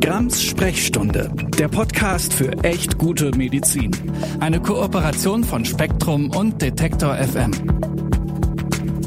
[0.00, 3.90] Grams Sprechstunde, der Podcast für echt gute Medizin.
[4.40, 7.50] Eine Kooperation von Spektrum und Detektor FM.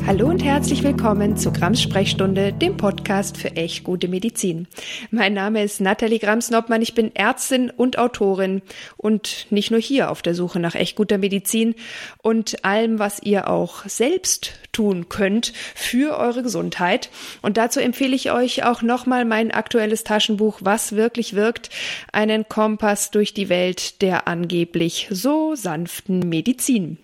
[0.05, 4.67] Hallo und herzlich willkommen zu Grams Sprechstunde, dem Podcast für echt gute Medizin.
[5.09, 8.61] Mein Name ist Nathalie Grams-Noppmann, ich bin Ärztin und Autorin
[8.95, 11.73] und nicht nur hier auf der Suche nach echt guter Medizin
[12.21, 17.09] und allem, was ihr auch selbst tun könnt für eure Gesundheit.
[17.41, 21.69] Und dazu empfehle ich euch auch nochmal mein aktuelles Taschenbuch Was wirklich wirkt,
[22.11, 26.97] einen Kompass durch die Welt der angeblich so sanften Medizin.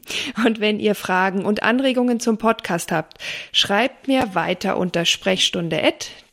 [0.45, 3.19] Und wenn ihr Fragen und Anregungen zum Podcast habt,
[3.53, 5.05] schreibt mir weiter unter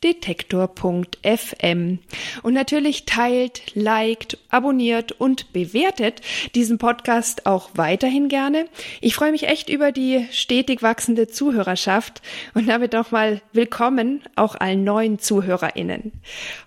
[0.07, 1.99] sprechstunde.detektor.fm.
[2.43, 6.21] Und natürlich teilt, liked, abonniert und bewertet
[6.55, 8.67] diesen Podcast auch weiterhin gerne.
[9.01, 12.21] Ich freue mich echt über die stetig wachsende Zuhörerschaft
[12.53, 16.11] und damit nochmal willkommen auch allen neuen ZuhörerInnen.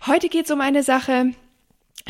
[0.06, 1.32] Heute geht es um eine Sache,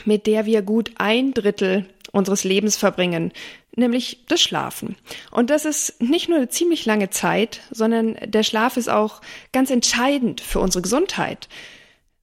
[0.05, 3.33] mit der wir gut ein Drittel unseres Lebens verbringen,
[3.75, 4.97] nämlich das Schlafen.
[5.31, 9.21] Und das ist nicht nur eine ziemlich lange Zeit, sondern der Schlaf ist auch
[9.53, 11.49] ganz entscheidend für unsere Gesundheit.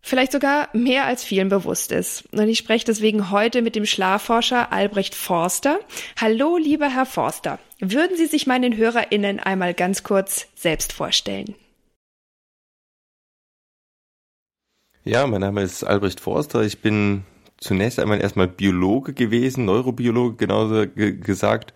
[0.02, 2.24] Vielleicht sogar mehr als vielen bewusst ist.
[2.32, 5.80] Und ich spreche deswegen heute mit dem Schlafforscher Albrecht Forster.
[6.20, 7.60] Hallo, lieber Herr Forster.
[7.80, 11.56] Würden Sie sich meinen HörerInnen einmal ganz kurz selbst vorstellen?
[15.04, 16.62] Ja, mein Name ist Albrecht Forster.
[16.64, 17.24] Ich bin
[17.60, 21.74] zunächst einmal erstmal Biologe gewesen, Neurobiologe genauso gesagt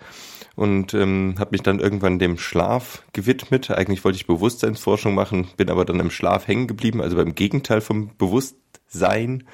[0.56, 3.72] und ähm, habe mich dann irgendwann dem Schlaf gewidmet.
[3.72, 7.82] Eigentlich wollte ich Bewusstseinsforschung machen, bin aber dann im Schlaf hängen geblieben, also beim Gegenteil
[7.82, 9.46] vom Bewusstsein.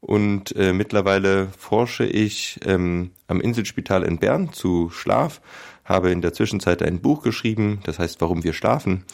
[0.00, 5.42] Und äh, mittlerweile forsche ich ähm, am Inselspital in Bern zu Schlaf,
[5.84, 9.04] habe in der Zwischenzeit ein Buch geschrieben, das heißt Warum wir schlafen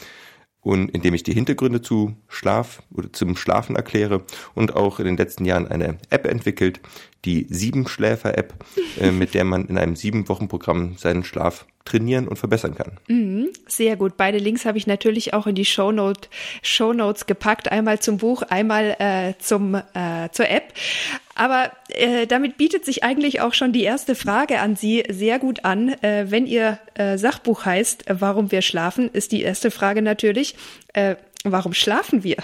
[0.61, 5.17] und indem ich die Hintergründe zu Schlaf oder zum Schlafen erkläre und auch in den
[5.17, 6.81] letzten Jahren eine App entwickelt,
[7.25, 8.55] die Siebenschläfer-App,
[9.01, 12.99] äh, mit der man in einem sieben Wochen Programm seinen Schlaf trainieren und verbessern kann.
[13.09, 14.17] Mhm, sehr gut.
[14.17, 16.29] Beide Links habe ich natürlich auch in die Shownote,
[16.63, 17.71] Shownotes gepackt.
[17.71, 20.75] Einmal zum Buch, einmal äh, zum, äh, zur App.
[21.35, 25.65] Aber äh, damit bietet sich eigentlich auch schon die erste Frage an Sie sehr gut
[25.65, 25.91] an.
[26.03, 30.57] Äh, wenn Ihr äh, Sachbuch heißt, warum wir schlafen, ist die erste Frage natürlich,
[30.93, 32.37] äh, warum schlafen wir?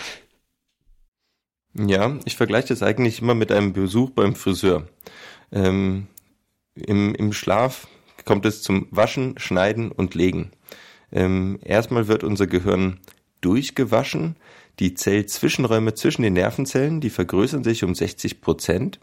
[1.75, 4.89] Ja, ich vergleiche das eigentlich immer mit einem Besuch beim Friseur.
[5.51, 6.07] Ähm,
[6.75, 7.87] im, Im Schlaf
[8.25, 10.51] kommt es zum Waschen, Schneiden und Legen.
[11.11, 13.01] Ähm, erstmal wird unser Gehirn
[13.41, 14.37] durchgewaschen.
[14.79, 19.01] Die Zellzwischenräume zwischen den Nervenzellen, die vergrößern sich um 60 Prozent.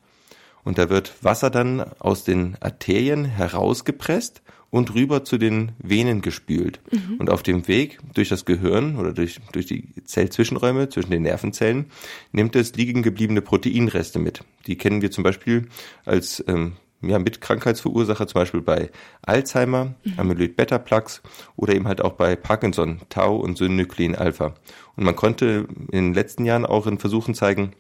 [0.64, 6.80] Und da wird Wasser dann aus den Arterien herausgepresst und rüber zu den Venen gespült.
[6.92, 7.18] Mhm.
[7.18, 11.88] Und auf dem Weg durch das Gehirn oder durch, durch die Zellzwischenräume zwischen den Nervenzellen
[12.32, 14.44] nimmt es liegen gebliebene Proteinreste mit.
[14.68, 15.68] Die kennen wir zum Beispiel
[16.06, 18.90] als ähm, ja, mit Krankheitsverursacher, zum Beispiel bei
[19.22, 20.14] Alzheimer, mhm.
[20.18, 21.22] Amyloid-Beta-Plaques
[21.56, 24.54] oder eben halt auch bei Parkinson, Tau und Synuclein-Alpha.
[24.96, 27.74] Und man konnte in den letzten Jahren auch in Versuchen zeigen,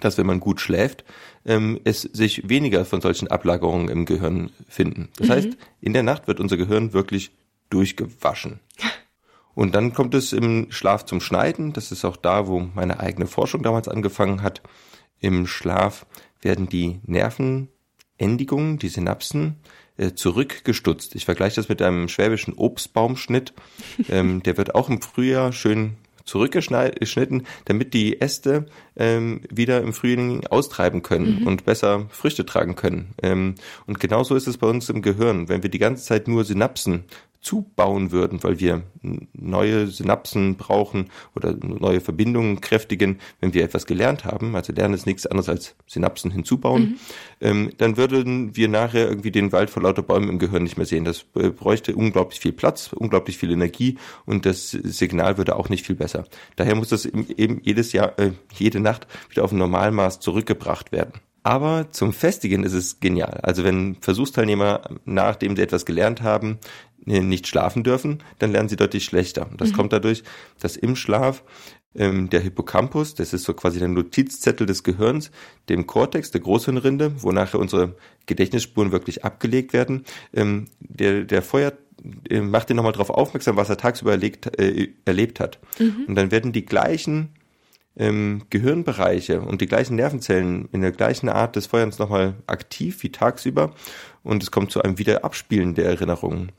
[0.00, 1.04] dass wenn man gut schläft,
[1.44, 5.08] ähm, es sich weniger von solchen Ablagerungen im Gehirn finden.
[5.16, 5.32] Das mhm.
[5.32, 5.48] heißt,
[5.80, 7.30] in der Nacht wird unser Gehirn wirklich
[7.70, 8.60] durchgewaschen.
[9.54, 11.72] Und dann kommt es im Schlaf zum Schneiden.
[11.72, 14.62] Das ist auch da, wo meine eigene Forschung damals angefangen hat.
[15.18, 16.06] Im Schlaf
[16.40, 19.56] werden die Nervenendigungen, die Synapsen,
[19.96, 21.16] äh, zurückgestutzt.
[21.16, 23.52] Ich vergleiche das mit einem schwäbischen Obstbaumschnitt.
[24.08, 25.96] Ähm, der wird auch im Frühjahr schön
[26.28, 28.66] zurückgeschnitten, damit die Äste
[28.96, 31.46] ähm, wieder im Frühling austreiben können mhm.
[31.46, 33.14] und besser Früchte tragen können.
[33.22, 33.54] Ähm,
[33.86, 35.48] und genauso ist es bei uns im Gehirn.
[35.48, 37.04] Wenn wir die ganze Zeit nur Synapsen
[37.40, 38.82] zubauen würden, weil wir
[39.32, 45.06] neue Synapsen brauchen oder neue Verbindungen kräftigen, wenn wir etwas gelernt haben, also Lernen ist
[45.06, 46.98] nichts anderes als Synapsen hinzubauen, mhm.
[47.40, 50.86] ähm, dann würden wir nachher irgendwie den Wald vor lauter Bäumen im Gehirn nicht mehr
[50.86, 51.04] sehen.
[51.04, 55.86] Das äh, bräuchte unglaublich viel Platz, unglaublich viel Energie und das Signal würde auch nicht
[55.86, 56.24] viel besser.
[56.56, 61.12] Daher muss das eben jedes Jahr, äh, jede Nacht wieder auf ein Normalmaß zurückgebracht werden.
[61.48, 63.40] Aber zum Festigen ist es genial.
[63.42, 66.58] Also wenn Versuchsteilnehmer, nachdem sie etwas gelernt haben,
[67.06, 69.48] nicht schlafen dürfen, dann lernen sie deutlich schlechter.
[69.56, 69.72] Das mhm.
[69.72, 70.24] kommt dadurch,
[70.60, 71.42] dass im Schlaf
[71.94, 75.30] ähm, der Hippocampus, das ist so quasi der Notizzettel des Gehirns,
[75.70, 77.96] dem Kortex, der Großhirnrinde, wo nachher unsere
[78.26, 80.04] Gedächtnisspuren wirklich abgelegt werden,
[80.34, 81.78] ähm, der, der feuert
[82.28, 85.60] äh, macht ihn nochmal darauf aufmerksam, was er tagsüber erlebt, äh, erlebt hat.
[85.78, 86.04] Mhm.
[86.08, 87.30] Und dann werden die gleichen
[87.98, 93.12] ähm, Gehirnbereiche und die gleichen Nervenzellen in der gleichen Art des Feuerns nochmal aktiv wie
[93.12, 93.72] tagsüber
[94.22, 96.52] und es kommt zu einem Wiederabspielen der Erinnerungen.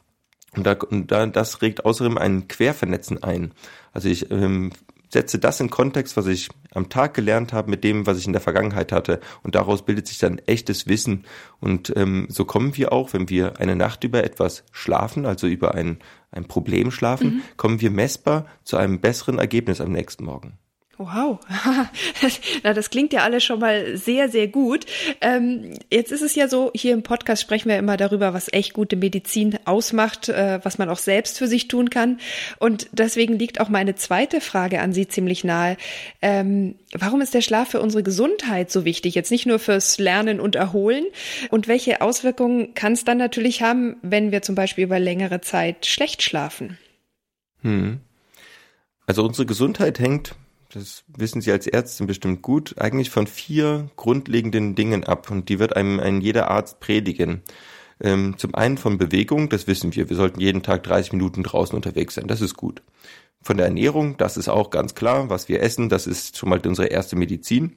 [0.56, 3.54] Und, da, und da, das regt außerdem ein Quervernetzen ein.
[3.94, 4.72] Also ich ähm,
[5.10, 8.34] setze das in Kontext, was ich am Tag gelernt habe, mit dem, was ich in
[8.34, 9.20] der Vergangenheit hatte.
[9.44, 11.26] Und daraus bildet sich dann echtes Wissen.
[11.60, 15.76] Und ähm, so kommen wir auch, wenn wir eine Nacht über etwas schlafen, also über
[15.76, 16.00] ein,
[16.32, 17.42] ein Problem schlafen, mhm.
[17.58, 20.58] kommen wir messbar zu einem besseren Ergebnis am nächsten Morgen.
[21.02, 21.40] Wow,
[22.64, 24.86] Na, das klingt ja alles schon mal sehr, sehr gut.
[25.22, 28.74] Ähm, jetzt ist es ja so, hier im Podcast sprechen wir immer darüber, was echt
[28.74, 32.20] gute Medizin ausmacht, äh, was man auch selbst für sich tun kann.
[32.58, 35.78] Und deswegen liegt auch meine zweite Frage an Sie ziemlich nahe.
[36.22, 39.16] Ähm, warum ist der Schlaf für unsere Gesundheit so wichtig?
[39.16, 41.06] Jetzt nicht nur fürs Lernen und Erholen.
[41.50, 45.86] Und welche Auswirkungen kann es dann natürlich haben, wenn wir zum Beispiel über längere Zeit
[45.86, 46.78] schlecht schlafen?
[47.62, 48.02] Hm.
[49.06, 50.36] Also unsere Gesundheit hängt
[50.70, 55.60] das wissen Sie als Ärztin bestimmt gut, eigentlich von vier grundlegenden Dingen ab und die
[55.60, 57.42] wird einem ein jeder Arzt predigen.
[58.02, 61.76] Ähm, zum einen von Bewegung, das wissen wir, wir sollten jeden Tag 30 Minuten draußen
[61.76, 62.82] unterwegs sein, das ist gut.
[63.42, 66.62] Von der Ernährung, das ist auch ganz klar, was wir essen, das ist schon mal
[66.66, 67.76] unsere erste Medizin.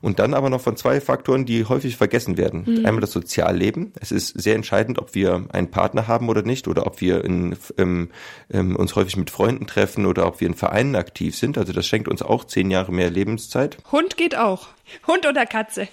[0.00, 2.64] Und dann aber noch von zwei Faktoren, die häufig vergessen werden.
[2.66, 2.86] Mhm.
[2.86, 3.92] Einmal das Sozialleben.
[4.00, 7.56] Es ist sehr entscheidend, ob wir einen Partner haben oder nicht, oder ob wir in,
[7.76, 8.10] ähm,
[8.50, 11.58] ähm, uns häufig mit Freunden treffen oder ob wir in Vereinen aktiv sind.
[11.58, 13.78] Also das schenkt uns auch zehn Jahre mehr Lebenszeit.
[13.90, 14.68] Hund geht auch.
[15.06, 15.88] Hund oder Katze?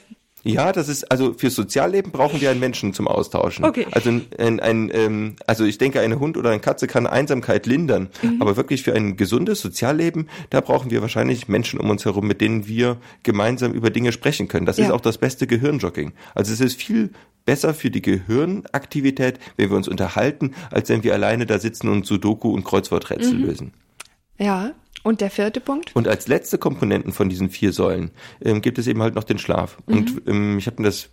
[0.46, 3.66] Ja, das ist, also fürs Sozialleben brauchen wir einen Menschen zum Austauschen.
[3.66, 3.88] Okay.
[3.92, 8.10] Also ein, ein, ähm, also ich denke, eine Hund oder eine Katze kann Einsamkeit lindern,
[8.22, 8.42] mhm.
[8.42, 12.42] aber wirklich für ein gesundes Sozialleben, da brauchen wir wahrscheinlich Menschen um uns herum, mit
[12.42, 14.68] denen wir gemeinsam über Dinge sprechen können.
[14.68, 14.86] Das ja.
[14.86, 16.14] ist auch das beste Gehirnjogging.
[16.36, 17.10] Also es ist viel
[17.46, 22.06] besser für die Gehirnaktivität, wenn wir uns unterhalten, als wenn wir alleine da sitzen und
[22.06, 23.46] Sudoku und Kreuzworträtsel mhm.
[23.46, 23.74] lösen.
[24.38, 24.74] Ja,
[25.06, 25.96] und der vierte Punkt?
[25.96, 28.10] Und als letzte Komponenten von diesen vier Säulen
[28.42, 29.78] ähm, gibt es eben halt noch den Schlaf.
[29.86, 29.98] Mhm.
[29.98, 31.12] Und ähm, ich habe mir das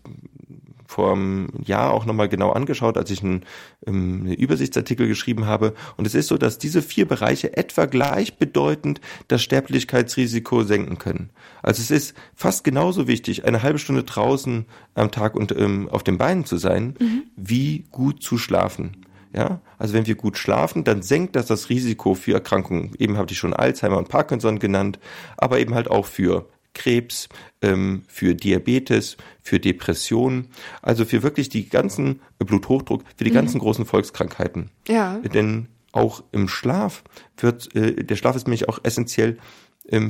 [0.87, 3.45] vor einem Jahr auch nochmal genau angeschaut, als ich einen,
[3.87, 5.75] ähm, einen Übersichtsartikel geschrieben habe.
[5.97, 11.31] Und es ist so, dass diese vier Bereiche etwa gleichbedeutend das Sterblichkeitsrisiko senken können.
[11.63, 16.03] Also es ist fast genauso wichtig, eine halbe Stunde draußen am Tag und ähm, auf
[16.03, 17.25] den Beinen zu sein, mhm.
[17.37, 19.05] wie gut zu schlafen.
[19.35, 22.93] Ja, also wenn wir gut schlafen, dann senkt das das Risiko für Erkrankungen.
[22.99, 24.99] Eben habe ich schon Alzheimer und Parkinson genannt,
[25.39, 27.29] aber eben halt auch für Krebs,
[27.61, 30.49] ähm, für Diabetes, für Depressionen,
[30.83, 33.37] also für wirklich die ganzen äh, Bluthochdruck, für die mhm.
[33.37, 34.71] ganzen großen Volkskrankheiten.
[34.89, 35.19] Ja.
[35.19, 37.05] Denn auch im Schlaf
[37.37, 39.39] wird, äh, der Schlaf ist nämlich auch essentiell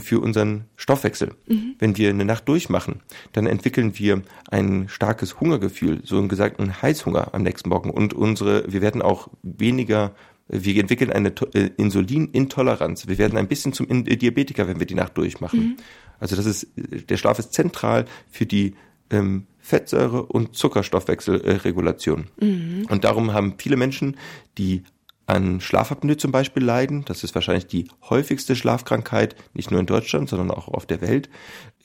[0.01, 1.35] für unseren Stoffwechsel.
[1.47, 1.77] Mhm.
[1.79, 3.01] Wenn wir eine Nacht durchmachen,
[3.33, 8.71] dann entwickeln wir ein starkes Hungergefühl, so einen gesagten Heißhunger am nächsten Morgen und unsere,
[8.71, 10.15] wir werden auch weniger
[10.49, 13.07] wir entwickeln eine äh, Insulinintoleranz.
[13.09, 15.61] Wir werden ein bisschen zum Diabetiker, wenn wir die Nacht durchmachen.
[15.61, 15.77] Mhm.
[16.19, 18.75] Also das ist, der Schlaf ist zentral für die
[19.11, 22.27] ähm, Fettsäure- und Zuckerstoffwechselregulation.
[22.41, 22.87] Mhm.
[22.91, 24.17] Und darum haben viele Menschen,
[24.59, 24.83] die
[25.33, 27.05] an Schlafapnoe zum Beispiel leiden.
[27.07, 31.31] Das ist wahrscheinlich die häufigste Schlafkrankheit, nicht nur in Deutschland, sondern auch auf der Welt.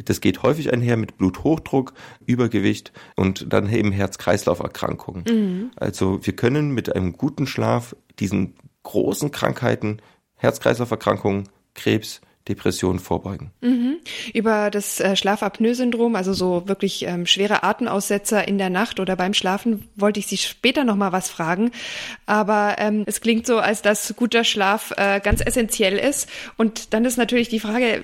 [0.03, 1.94] Das geht häufig einher mit Bluthochdruck,
[2.25, 5.23] Übergewicht und dann eben Herz-Kreislauf-Erkrankungen.
[5.29, 5.71] Mhm.
[5.77, 10.01] Also wir können mit einem guten Schlaf diesen großen Krankheiten,
[10.35, 13.51] Herz-Kreislauf-Erkrankungen, Krebs, Depressionen vorbeugen.
[13.61, 13.97] Mhm.
[14.33, 19.33] Über das äh, Schlafapnoe-Syndrom, also so wirklich ähm, schwere Atemaussetzer in der Nacht oder beim
[19.33, 21.71] Schlafen, wollte ich Sie später noch mal was fragen.
[22.25, 26.29] Aber ähm, es klingt so, als dass guter Schlaf äh, ganz essentiell ist.
[26.57, 28.03] Und dann ist natürlich die Frage,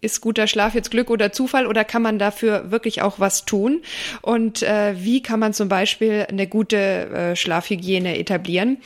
[0.00, 3.82] ist guter Schlaf jetzt Glück oder Zufall oder kann man dafür wirklich auch was tun?
[4.20, 8.78] Und äh, wie kann man zum Beispiel eine gute äh, Schlafhygiene etablieren?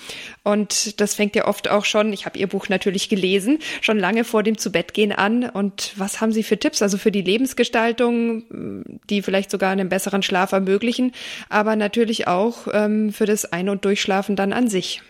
[0.42, 4.24] Und das fängt ja oft auch schon, ich habe Ihr Buch natürlich gelesen, schon lange
[4.24, 5.48] vor dem Zubettgehen an.
[5.48, 6.82] Und was haben Sie für Tipps?
[6.82, 11.12] Also für die Lebensgestaltung, die vielleicht sogar einen besseren Schlaf ermöglichen,
[11.48, 15.02] aber natürlich auch ähm, für das Ein- und Durchschlafen dann an sich.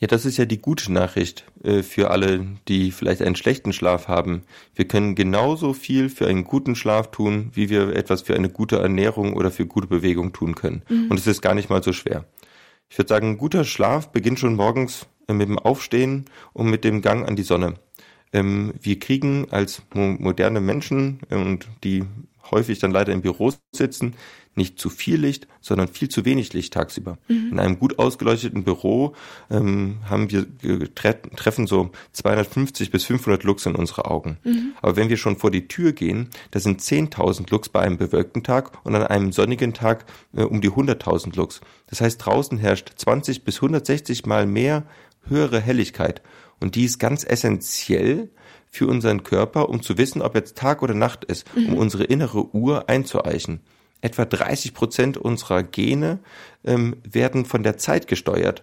[0.00, 4.06] Ja, das ist ja die gute Nachricht äh, für alle, die vielleicht einen schlechten Schlaf
[4.06, 4.42] haben.
[4.74, 8.78] Wir können genauso viel für einen guten Schlaf tun, wie wir etwas für eine gute
[8.78, 10.82] Ernährung oder für gute Bewegung tun können.
[10.88, 11.08] Mhm.
[11.10, 12.24] Und es ist gar nicht mal so schwer.
[12.88, 17.02] Ich würde sagen, guter Schlaf beginnt schon morgens äh, mit dem Aufstehen und mit dem
[17.02, 17.74] Gang an die Sonne.
[18.32, 22.04] Ähm, wir kriegen als moderne Menschen äh, und die
[22.50, 24.14] häufig dann leider im Büro sitzen,
[24.58, 27.16] nicht zu viel Licht, sondern viel zu wenig Licht tagsüber.
[27.28, 27.48] Mhm.
[27.52, 29.14] In einem gut ausgeleuchteten Büro
[29.50, 30.46] ähm, haben wir
[30.94, 34.36] tre treffen so 250 bis 500 Lux in unsere Augen.
[34.44, 34.72] Mhm.
[34.82, 38.42] Aber wenn wir schon vor die Tür gehen, da sind 10.000 Lux bei einem bewölkten
[38.42, 40.04] Tag und an einem sonnigen Tag
[40.36, 41.62] äh, um die 100.000 Lux.
[41.86, 44.84] Das heißt, draußen herrscht 20 bis 160 mal mehr
[45.26, 46.20] höhere Helligkeit.
[46.60, 48.28] Und die ist ganz essentiell
[48.70, 51.74] für unseren Körper, um zu wissen, ob jetzt Tag oder Nacht ist, um mhm.
[51.74, 53.60] unsere innere Uhr einzueichen.
[54.00, 56.20] Etwa 30 Prozent unserer Gene
[56.64, 58.62] ähm, werden von der Zeit gesteuert.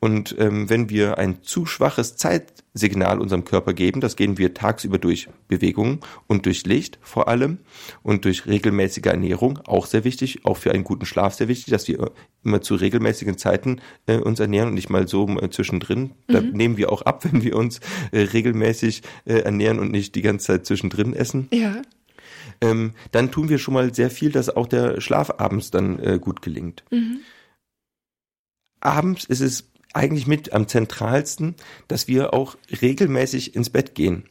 [0.00, 4.98] Und ähm, wenn wir ein zu schwaches Zeitsignal unserem Körper geben, das gehen wir tagsüber
[4.98, 7.58] durch Bewegung und durch Licht vor allem
[8.02, 11.88] und durch regelmäßige Ernährung, auch sehr wichtig, auch für einen guten Schlaf sehr wichtig, dass
[11.88, 12.10] wir
[12.44, 16.10] immer zu regelmäßigen Zeiten äh, uns ernähren und nicht mal so äh, zwischendrin.
[16.26, 16.50] Da mhm.
[16.50, 17.80] nehmen wir auch ab, wenn wir uns
[18.12, 21.48] äh, regelmäßig äh, ernähren und nicht die ganze Zeit zwischendrin essen.
[21.50, 21.80] Ja.
[22.64, 26.18] Ähm, dann tun wir schon mal sehr viel, dass auch der Schlaf abends dann äh,
[26.20, 26.84] gut gelingt.
[26.90, 27.20] Mhm.
[28.80, 31.54] Abends ist es eigentlich mit am zentralsten,
[31.88, 34.24] dass wir auch regelmäßig ins Bett gehen.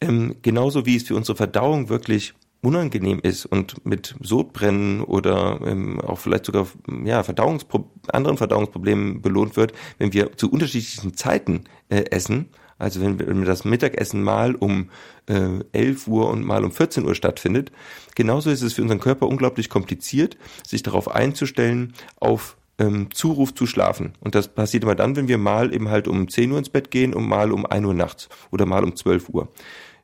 [0.00, 6.00] Ähm, genauso wie es für unsere Verdauung wirklich unangenehm ist und mit Sodbrennen oder ähm,
[6.00, 6.66] auch vielleicht sogar
[7.04, 12.48] ja, Verdauungspro anderen Verdauungsproblemen belohnt wird, wenn wir zu unterschiedlichen Zeiten äh, essen.
[12.78, 14.90] Also wenn, wenn das Mittagessen mal um
[15.26, 17.72] äh, 11 Uhr und mal um 14 Uhr stattfindet.
[18.14, 23.66] Genauso ist es für unseren Körper unglaublich kompliziert, sich darauf einzustellen, auf ähm, Zuruf zu
[23.66, 24.12] schlafen.
[24.20, 26.90] Und das passiert immer dann, wenn wir mal eben halt um 10 Uhr ins Bett
[26.90, 29.48] gehen und mal um 1 Uhr nachts oder mal um 12 Uhr.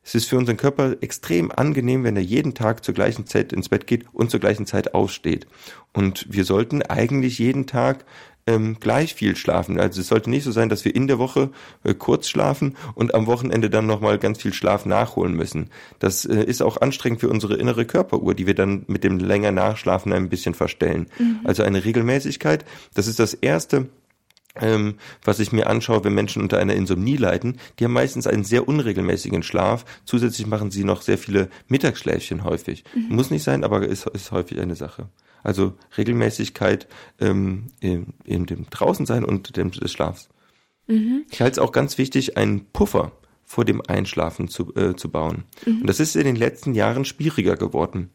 [0.05, 3.69] Es ist für unseren Körper extrem angenehm, wenn er jeden Tag zur gleichen Zeit ins
[3.69, 5.47] Bett geht und zur gleichen Zeit aussteht.
[5.93, 8.03] Und wir sollten eigentlich jeden Tag
[8.47, 9.79] ähm, gleich viel schlafen.
[9.79, 11.49] Also es sollte nicht so sein, dass wir in der Woche
[11.83, 15.69] äh, kurz schlafen und am Wochenende dann nochmal ganz viel Schlaf nachholen müssen.
[15.99, 19.51] Das äh, ist auch anstrengend für unsere innere Körperuhr, die wir dann mit dem länger
[19.51, 21.07] Nachschlafen ein bisschen verstellen.
[21.17, 21.39] Mhm.
[21.43, 23.87] Also eine Regelmäßigkeit, das ist das Erste,
[24.55, 28.43] ähm, was ich mir anschaue, wenn Menschen unter einer Insomnie leiden, die haben meistens einen
[28.43, 29.85] sehr unregelmäßigen Schlaf.
[30.05, 32.83] Zusätzlich machen sie noch sehr viele Mittagsschläfchen häufig.
[32.93, 33.15] Mhm.
[33.15, 35.07] Muss nicht sein, aber ist, ist häufig eine Sache.
[35.43, 36.87] Also Regelmäßigkeit
[37.19, 40.29] ähm, in, in dem Draußensein und dem, des Schlafs.
[40.87, 41.25] Mhm.
[41.29, 43.11] Ich halte es auch ganz wichtig, einen Puffer
[43.43, 45.43] vor dem Einschlafen zu, äh, zu bauen.
[45.65, 45.81] Mhm.
[45.81, 48.09] Und das ist in den letzten Jahren schwieriger geworden.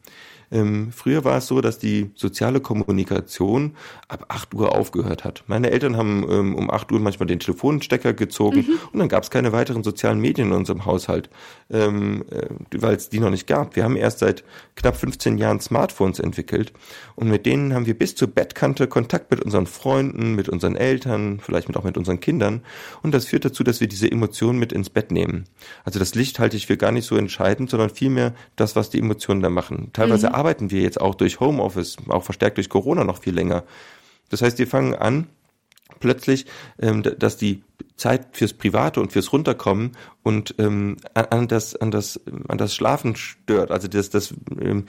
[0.51, 3.75] Ähm, früher war es so, dass die soziale Kommunikation
[4.07, 5.43] ab 8 Uhr aufgehört hat.
[5.47, 8.79] Meine Eltern haben ähm, um 8 Uhr manchmal den Telefonstecker gezogen mhm.
[8.91, 11.29] und dann gab es keine weiteren sozialen Medien in unserem Haushalt,
[11.69, 13.75] ähm, äh, weil es die noch nicht gab.
[13.75, 14.43] Wir haben erst seit
[14.75, 16.73] knapp 15 Jahren Smartphones entwickelt
[17.15, 21.39] und mit denen haben wir bis zur Bettkante Kontakt mit unseren Freunden, mit unseren Eltern,
[21.39, 22.63] vielleicht mit auch mit unseren Kindern
[23.03, 25.45] und das führt dazu, dass wir diese Emotionen mit ins Bett nehmen.
[25.83, 28.99] Also das Licht halte ich für gar nicht so entscheidend, sondern vielmehr das, was die
[28.99, 29.89] Emotionen da machen.
[29.93, 33.63] Teilweise mhm arbeiten wir jetzt auch durch Homeoffice, auch verstärkt durch Corona noch viel länger.
[34.29, 35.27] Das heißt, wir fangen an,
[35.99, 36.45] plötzlich,
[36.79, 37.63] ähm, dass die
[37.97, 39.91] Zeit fürs Private und fürs Runterkommen
[40.23, 43.71] und ähm, an das an das an das Schlafen stört.
[43.71, 44.85] Also das das ähm,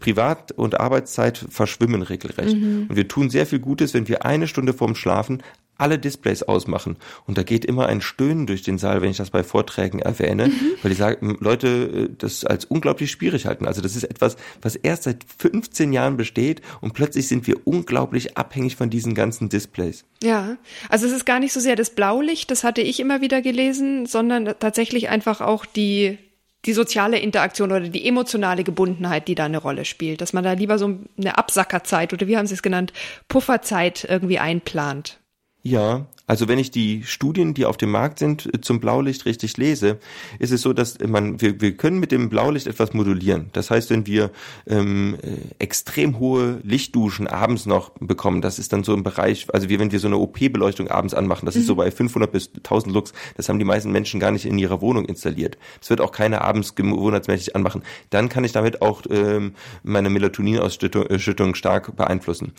[0.00, 2.56] Privat- und Arbeitszeit verschwimmen regelrecht.
[2.56, 2.86] Mhm.
[2.88, 5.42] Und wir tun sehr viel Gutes, wenn wir eine Stunde vorm Schlafen
[5.80, 6.96] alle Displays ausmachen.
[7.26, 10.48] Und da geht immer ein Stöhnen durch den Saal, wenn ich das bei Vorträgen erwähne,
[10.48, 10.72] mhm.
[10.82, 13.66] weil die sagen, Leute äh, das als unglaublich schwierig halten.
[13.66, 18.36] Also das ist etwas, was erst seit 15 Jahren besteht und plötzlich sind wir unglaublich
[18.36, 20.04] abhängig von diesen ganzen Displays.
[20.22, 20.56] Ja,
[20.88, 24.06] also es ist gar nicht so sehr das Blaulicht, das hatte ich immer wieder gelesen,
[24.06, 26.18] sondern tatsächlich einfach auch die
[26.66, 30.52] die soziale Interaktion oder die emotionale Gebundenheit, die da eine Rolle spielt, dass man da
[30.52, 32.92] lieber so eine Absackerzeit oder wie haben Sie es genannt,
[33.28, 35.19] Pufferzeit irgendwie einplant.
[35.62, 39.98] Ja, also wenn ich die Studien, die auf dem Markt sind, zum Blaulicht richtig lese,
[40.38, 43.50] ist es so, dass man wir, wir können mit dem Blaulicht etwas modulieren.
[43.52, 44.30] Das heißt, wenn wir
[44.68, 45.18] ähm,
[45.58, 49.90] extrem hohe Lichtduschen abends noch bekommen, das ist dann so im Bereich, also wir, wenn
[49.90, 51.60] wir so eine OP-Beleuchtung abends anmachen, das mhm.
[51.62, 51.78] ist so mhm.
[51.78, 55.06] bei 500 bis 1000 Lux, das haben die meisten Menschen gar nicht in ihrer Wohnung
[55.06, 55.58] installiert.
[55.80, 57.82] Das wird auch keiner abends gewohnheitsmäßig anmachen.
[58.10, 62.52] Dann kann ich damit auch ähm, meine Melatoninausschüttung äh, stark beeinflussen.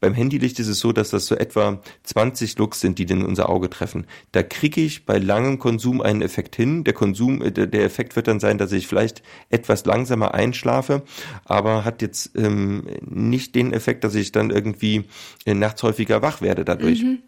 [0.00, 3.48] Beim Handylicht ist es so, dass das so etwa 20 Lux sind, die den unser
[3.48, 4.06] Auge treffen.
[4.32, 6.84] Da kriege ich bei langem Konsum einen Effekt hin.
[6.84, 11.02] Der Konsum, äh, der Effekt wird dann sein, dass ich vielleicht etwas langsamer einschlafe,
[11.44, 15.04] aber hat jetzt ähm, nicht den Effekt, dass ich dann irgendwie
[15.44, 17.02] äh, nachts häufiger wach werde dadurch.
[17.02, 17.18] Mhm.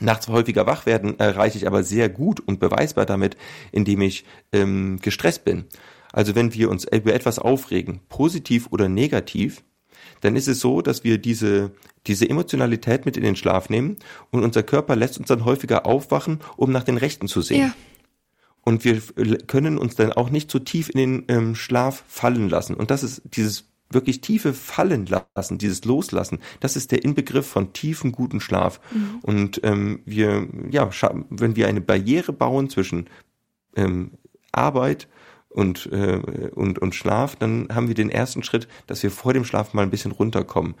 [0.00, 3.36] Nachts häufiger wach werden erreiche ich aber sehr gut und beweisbar damit,
[3.72, 5.64] indem ich ähm, gestresst bin.
[6.12, 9.62] Also wenn wir uns über etwas aufregen, positiv oder negativ,
[10.22, 11.72] dann ist es so, dass wir diese,
[12.06, 13.96] diese Emotionalität mit in den Schlaf nehmen
[14.30, 17.60] und unser Körper lässt uns dann häufiger aufwachen, um nach den Rechten zu sehen.
[17.60, 17.74] Ja.
[18.62, 19.00] Und wir
[19.46, 22.74] können uns dann auch nicht so tief in den ähm, Schlaf fallen lassen.
[22.74, 27.72] Und das ist dieses wirklich tiefe Fallen lassen, dieses Loslassen, das ist der Inbegriff von
[27.72, 28.80] tiefen, guten Schlaf.
[28.92, 29.18] Mhm.
[29.22, 30.88] Und ähm, wir, ja,
[31.28, 33.08] wenn wir eine Barriere bauen zwischen
[33.76, 34.12] ähm,
[34.52, 35.08] Arbeit
[35.54, 39.44] und, äh, und, und Schlaf, dann haben wir den ersten Schritt, dass wir vor dem
[39.44, 40.74] Schlaf mal ein bisschen runterkommen.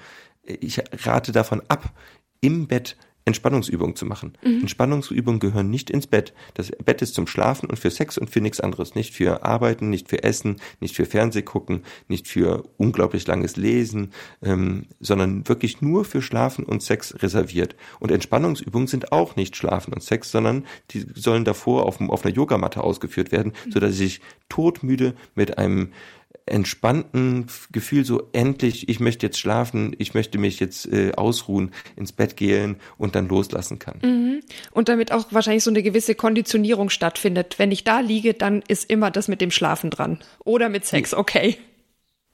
[0.44, 1.92] Ich rate davon ab,
[2.40, 4.32] im Bett Entspannungsübungen zu machen.
[4.44, 4.60] Mhm.
[4.60, 6.32] Entspannungsübungen gehören nicht ins Bett.
[6.54, 8.94] Das Bett ist zum Schlafen und für Sex und für nichts anderes.
[8.94, 14.12] Nicht für Arbeiten, nicht für Essen, nicht für Fernseh gucken, nicht für unglaublich langes Lesen,
[14.42, 17.76] ähm, sondern wirklich nur für Schlafen und Sex reserviert.
[18.00, 22.34] Und Entspannungsübungen sind auch nicht Schlafen und Sex, sondern die sollen davor auf, auf einer
[22.34, 23.72] Yogamatte ausgeführt werden, mhm.
[23.72, 25.92] sodass ich todmüde mit einem
[26.46, 32.12] entspannten Gefühl, so endlich, ich möchte jetzt schlafen, ich möchte mich jetzt äh, ausruhen, ins
[32.12, 33.98] Bett gehen und dann loslassen kann.
[34.02, 34.40] Mhm.
[34.72, 37.58] Und damit auch wahrscheinlich so eine gewisse Konditionierung stattfindet.
[37.58, 40.18] Wenn ich da liege, dann ist immer das mit dem Schlafen dran.
[40.44, 41.56] Oder mit Sex, okay.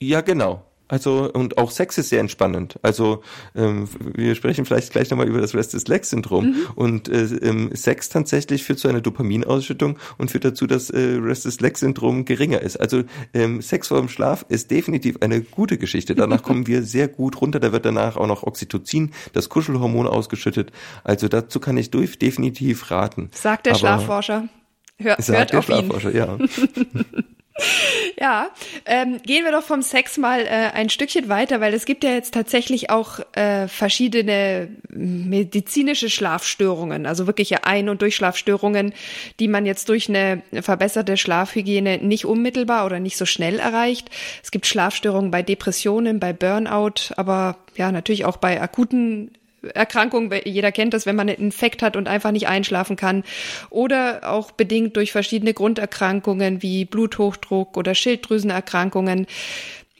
[0.01, 0.63] Ja, genau.
[0.89, 2.79] Also und auch Sex ist sehr entspannend.
[2.81, 3.23] Also
[3.55, 6.67] ähm, wir sprechen vielleicht gleich nochmal über das Restless Leg Syndrom mhm.
[6.75, 11.61] und äh, ähm, Sex tatsächlich führt zu einer Dopaminausschüttung und führt dazu, dass äh, Restless
[11.61, 12.77] Leg Syndrom geringer ist.
[12.77, 13.03] Also
[13.35, 16.15] ähm, Sex vor dem Schlaf ist definitiv eine gute Geschichte.
[16.15, 17.59] Danach kommen wir sehr gut runter.
[17.59, 20.71] Da wird danach auch noch Oxytocin, das Kuschelhormon ausgeschüttet.
[21.03, 23.29] Also dazu kann ich durch definitiv raten.
[23.31, 24.49] Sagt der Aber, Schlafforscher.
[24.97, 26.17] Hör, sagt hört der auf Schlafforscher, ihn.
[26.17, 26.37] ja.
[28.19, 28.49] Ja,
[28.85, 32.11] ähm, gehen wir doch vom Sex mal äh, ein Stückchen weiter, weil es gibt ja
[32.11, 38.93] jetzt tatsächlich auch äh, verschiedene medizinische Schlafstörungen, also wirkliche Ein- und Durchschlafstörungen,
[39.39, 44.09] die man jetzt durch eine verbesserte Schlafhygiene nicht unmittelbar oder nicht so schnell erreicht.
[44.43, 49.31] Es gibt Schlafstörungen bei Depressionen, bei Burnout, aber ja, natürlich auch bei akuten
[49.73, 53.23] Erkrankung, jeder kennt das, wenn man einen Infekt hat und einfach nicht einschlafen kann.
[53.69, 59.27] Oder auch bedingt durch verschiedene Grunderkrankungen wie Bluthochdruck oder Schilddrüsenerkrankungen.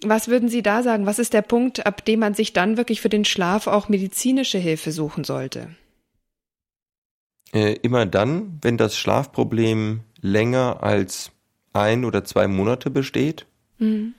[0.04, 1.06] Was würden Sie da sagen?
[1.06, 4.58] Was ist der Punkt, ab dem man sich dann wirklich für den Schlaf auch medizinische
[4.58, 5.70] Hilfe suchen sollte?
[7.52, 11.32] Äh, immer dann, wenn das Schlafproblem länger als
[11.74, 13.46] ein oder zwei Monate besteht.
[13.78, 14.14] Mhm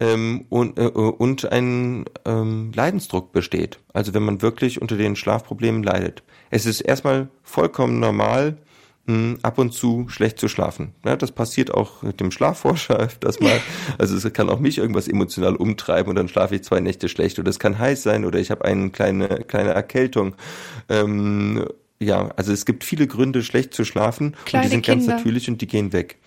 [0.00, 3.80] ähm, und, äh, und ein ähm, Leidensdruck besteht.
[3.92, 6.22] Also wenn man wirklich unter den Schlafproblemen leidet.
[6.50, 8.58] Es ist erstmal vollkommen normal,
[9.06, 10.92] mh, hm, ab und zu schlecht zu schlafen.
[11.04, 13.60] Ja, das passiert auch dem Schlafforscher öfters mal.
[13.98, 17.38] Also es kann auch mich irgendwas emotional umtreiben und dann schlafe ich zwei Nächte schlecht
[17.38, 20.34] oder es kann heiß sein oder ich habe eine kleine, kleine Erkältung.
[20.88, 21.66] Ähm,
[21.98, 25.06] ja, also es gibt viele Gründe, schlecht zu schlafen Kleine und die sind Kinder.
[25.06, 26.18] ganz natürlich und die gehen weg.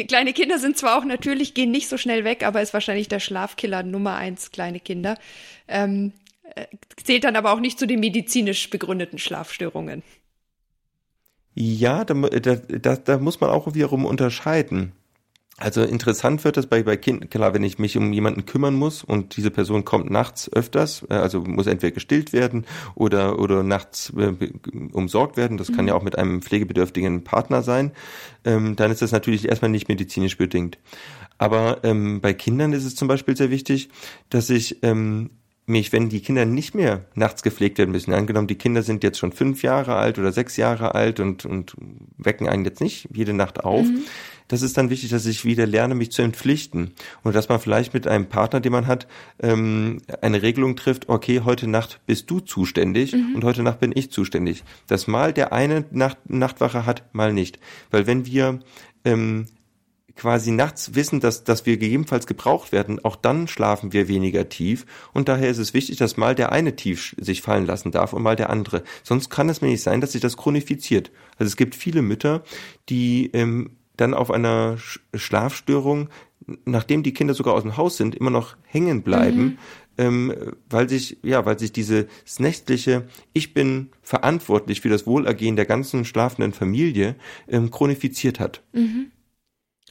[0.00, 3.08] Die kleine Kinder sind zwar auch natürlich, gehen nicht so schnell weg, aber ist wahrscheinlich
[3.08, 5.18] der Schlafkiller Nummer eins, kleine Kinder.
[5.68, 6.14] Ähm,
[6.54, 6.64] äh,
[7.04, 10.02] zählt dann aber auch nicht zu den medizinisch begründeten Schlafstörungen.
[11.52, 14.92] Ja, da, da, da muss man auch wiederum unterscheiden.
[15.60, 19.04] Also interessant wird es bei, bei Kindern, klar, wenn ich mich um jemanden kümmern muss
[19.04, 24.10] und diese Person kommt nachts öfters, äh, also muss entweder gestillt werden oder, oder nachts
[24.16, 24.32] äh,
[24.92, 25.76] umsorgt werden, das mhm.
[25.76, 27.92] kann ja auch mit einem pflegebedürftigen Partner sein,
[28.46, 30.78] ähm, dann ist das natürlich erstmal nicht medizinisch bedingt.
[31.36, 33.90] Aber ähm, bei Kindern ist es zum Beispiel sehr wichtig,
[34.30, 35.28] dass ich ähm,
[35.66, 39.18] mich, wenn die Kinder nicht mehr nachts gepflegt werden müssen, angenommen, die Kinder sind jetzt
[39.18, 41.76] schon fünf Jahre alt oder sechs Jahre alt und, und
[42.16, 44.04] wecken einen jetzt nicht jede Nacht auf, mhm
[44.50, 46.90] das ist dann wichtig, dass ich wieder lerne, mich zu entpflichten.
[47.22, 49.06] Und dass man vielleicht mit einem Partner, den man hat,
[49.40, 53.36] ähm, eine Regelung trifft, okay, heute Nacht bist du zuständig mhm.
[53.36, 54.64] und heute Nacht bin ich zuständig.
[54.88, 57.60] Dass mal der eine Nacht, Nachtwache hat, mal nicht.
[57.92, 58.58] Weil wenn wir
[59.04, 59.46] ähm,
[60.16, 64.84] quasi nachts wissen, dass, dass wir gegebenenfalls gebraucht werden, auch dann schlafen wir weniger tief.
[65.12, 68.22] Und daher ist es wichtig, dass mal der eine tief sich fallen lassen darf und
[68.24, 68.82] mal der andere.
[69.04, 71.12] Sonst kann es mir nicht sein, dass sich das chronifiziert.
[71.38, 72.42] Also es gibt viele Mütter,
[72.88, 74.78] die ähm, dann auf einer
[75.14, 76.08] Schlafstörung,
[76.64, 79.58] nachdem die Kinder sogar aus dem Haus sind, immer noch hängen bleiben, mhm.
[79.98, 80.34] ähm,
[80.68, 82.06] weil sich, ja, weil sich dieses
[82.38, 87.16] nächtliche, ich bin verantwortlich für das Wohlergehen der ganzen schlafenden Familie,
[87.48, 88.62] ähm, chronifiziert hat.
[88.72, 89.10] Mhm.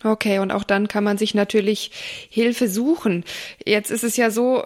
[0.03, 1.91] Okay, und auch dann kann man sich natürlich
[2.29, 3.25] Hilfe suchen.
[3.65, 4.63] Jetzt ist es ja so,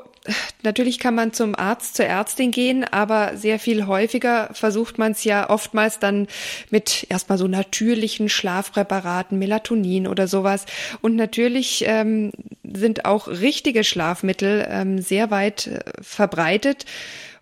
[0.64, 5.24] natürlich kann man zum Arzt, zur Ärztin gehen, aber sehr viel häufiger versucht man es
[5.24, 6.28] ja oftmals dann
[6.70, 10.66] mit erstmal so natürlichen Schlafpräparaten, Melatonin oder sowas.
[11.02, 12.32] Und natürlich ähm,
[12.64, 16.86] sind auch richtige Schlafmittel ähm, sehr weit äh, verbreitet.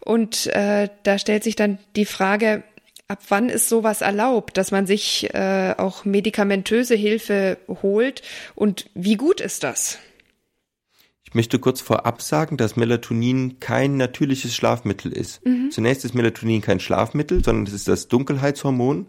[0.04, 2.64] Und äh, da stellt sich dann die Frage,
[3.08, 8.22] ab wann ist sowas erlaubt, dass man sich äh, auch medikamentöse Hilfe holt
[8.56, 10.00] und wie gut ist das?
[11.32, 15.46] Ich möchte kurz vorab sagen, dass Melatonin kein natürliches Schlafmittel ist.
[15.46, 15.72] Mhm.
[15.72, 19.06] Zunächst ist Melatonin kein Schlafmittel, sondern es ist das Dunkelheitshormon.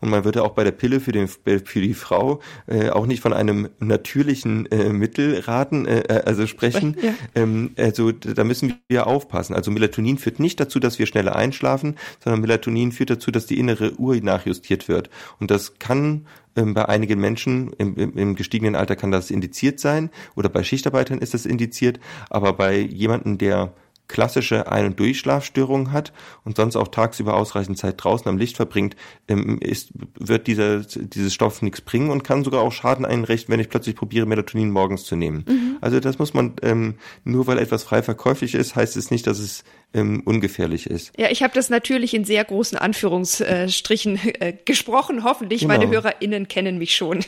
[0.00, 3.20] Und man würde auch bei der Pille für, den, für die Frau äh, auch nicht
[3.20, 6.96] von einem natürlichen äh, Mittel raten, äh, äh, also sprechen.
[7.02, 7.12] Ja.
[7.34, 9.54] Ähm, also da müssen wir aufpassen.
[9.54, 13.58] Also Melatonin führt nicht dazu, dass wir schneller einschlafen, sondern Melatonin führt dazu, dass die
[13.58, 15.10] innere Uhr nachjustiert wird.
[15.40, 20.10] Und das kann bei einigen Menschen im, im, im gestiegenen Alter kann das indiziert sein
[20.34, 23.72] oder bei Schichtarbeitern ist das indiziert, aber bei jemandem, der
[24.08, 26.12] klassische Ein- und Durchschlafstörungen hat
[26.44, 28.96] und sonst auch tagsüber ausreichend Zeit draußen am Licht verbringt,
[29.28, 33.60] ähm, ist, wird dieser, dieses Stoff nichts bringen und kann sogar auch Schaden einrichten, wenn
[33.60, 35.44] ich plötzlich probiere, Melatonin morgens zu nehmen.
[35.48, 35.76] Mhm.
[35.80, 39.38] Also das muss man, ähm, nur weil etwas frei verkäuflich ist, heißt es nicht, dass
[39.38, 39.64] es
[39.94, 41.12] ähm, ungefährlich ist.
[41.16, 45.24] Ja, ich habe das natürlich in sehr großen Anführungsstrichen äh, gesprochen.
[45.24, 45.74] Hoffentlich, genau.
[45.74, 47.24] meine HörerInnen kennen mich schon.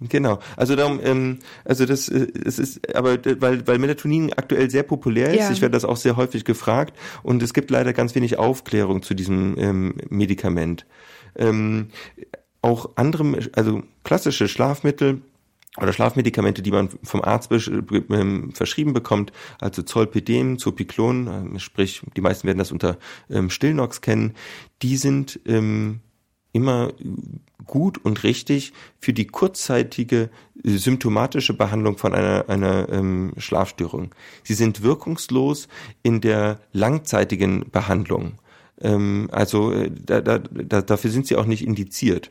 [0.00, 0.40] Genau.
[0.56, 5.30] Also darum, ähm, also das äh, es ist, aber weil weil Melatonin aktuell sehr populär
[5.30, 5.50] ist, ja.
[5.50, 9.14] ich werde das auch sehr häufig gefragt und es gibt leider ganz wenig Aufklärung zu
[9.14, 10.86] diesem ähm, Medikament.
[11.34, 11.88] Ähm,
[12.60, 15.22] auch andere, also klassische Schlafmittel
[15.78, 22.20] oder Schlafmedikamente, die man vom Arzt ähm, verschrieben bekommt, also Zolpidem, Zopiclon, ähm, sprich, die
[22.20, 22.98] meisten werden das unter
[23.30, 24.34] ähm, Stillnox kennen,
[24.82, 26.00] die sind ähm,
[26.56, 26.92] immer
[27.66, 30.30] gut und richtig für die kurzzeitige
[30.64, 34.14] äh, symptomatische Behandlung von einer, einer ähm, Schlafstörung.
[34.42, 35.68] Sie sind wirkungslos
[36.02, 38.38] in der langzeitigen Behandlung.
[38.80, 42.30] Ähm, also äh, da, da, da, dafür sind sie auch nicht indiziert.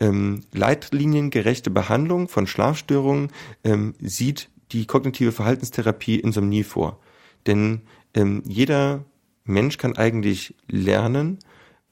[0.00, 3.30] Ähm, leitliniengerechte Behandlung von Schlafstörungen
[3.62, 6.98] ähm, sieht die kognitive Verhaltenstherapie Insomnie vor.
[7.46, 7.82] Denn
[8.14, 9.04] ähm, jeder
[9.44, 11.38] Mensch kann eigentlich lernen,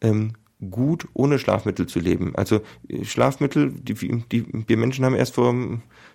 [0.00, 0.32] ähm,
[0.70, 2.34] gut ohne Schlafmittel zu leben.
[2.36, 5.54] Also äh, Schlafmittel, die, die wir Menschen haben erst vor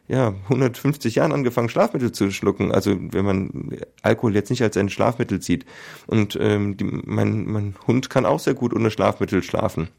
[0.08, 2.72] ja 150 Jahren angefangen Schlafmittel zu schlucken.
[2.72, 5.66] Also wenn man Alkohol jetzt nicht als ein Schlafmittel sieht.
[6.08, 9.90] Und ähm, die, mein, mein Hund kann auch sehr gut ohne Schlafmittel schlafen.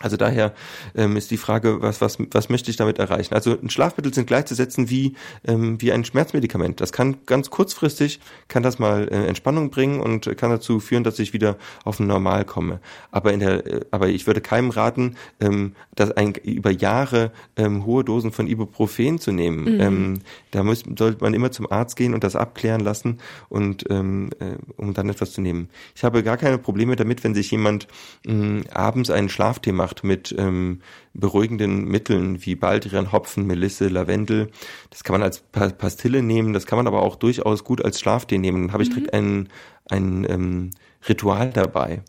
[0.00, 0.52] Also daher
[0.94, 3.32] ähm, ist die Frage, was, was, was möchte ich damit erreichen?
[3.32, 5.14] Also ein Schlafmittel sind gleichzusetzen wie,
[5.46, 6.82] ähm, wie ein Schmerzmedikament.
[6.82, 11.18] Das kann ganz kurzfristig, kann das mal äh, Entspannung bringen und kann dazu führen, dass
[11.18, 12.80] ich wieder auf ein Normal komme.
[13.10, 17.86] Aber in der, äh, aber ich würde keinem raten, ähm, dass ein, über Jahre ähm,
[17.86, 19.76] hohe Dosen von Ibuprofen zu nehmen.
[19.76, 19.80] Mhm.
[19.80, 20.18] Ähm,
[20.50, 24.56] da muss, sollte man immer zum Arzt gehen und das abklären lassen und ähm, äh,
[24.76, 25.70] um dann etwas zu nehmen.
[25.94, 27.88] Ich habe gar keine Probleme damit, wenn sich jemand
[28.26, 30.80] mh, abends einen Schlafthema gemacht mit ähm,
[31.14, 34.50] beruhigenden Mitteln wie Baldrian, Hopfen, Melisse, Lavendel.
[34.90, 38.00] Das kann man als pa Pastille nehmen, das kann man aber auch durchaus gut als
[38.00, 38.66] Schlaftee nehmen.
[38.66, 38.94] Dann habe ich mhm.
[38.94, 39.48] direkt ein,
[39.88, 40.70] ein ähm,
[41.08, 42.02] Ritual dabei.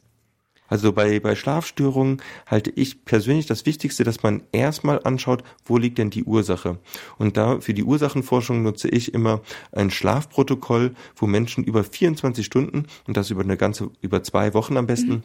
[0.70, 5.98] Also bei, bei Schlafstörungen halte ich persönlich das Wichtigste, dass man erstmal anschaut, wo liegt
[5.98, 6.80] denn die Ursache.
[7.18, 12.88] Und da für die Ursachenforschung nutze ich immer ein Schlafprotokoll, wo Menschen über 24 Stunden
[13.08, 15.24] und das über eine ganze, über zwei Wochen am besten, mhm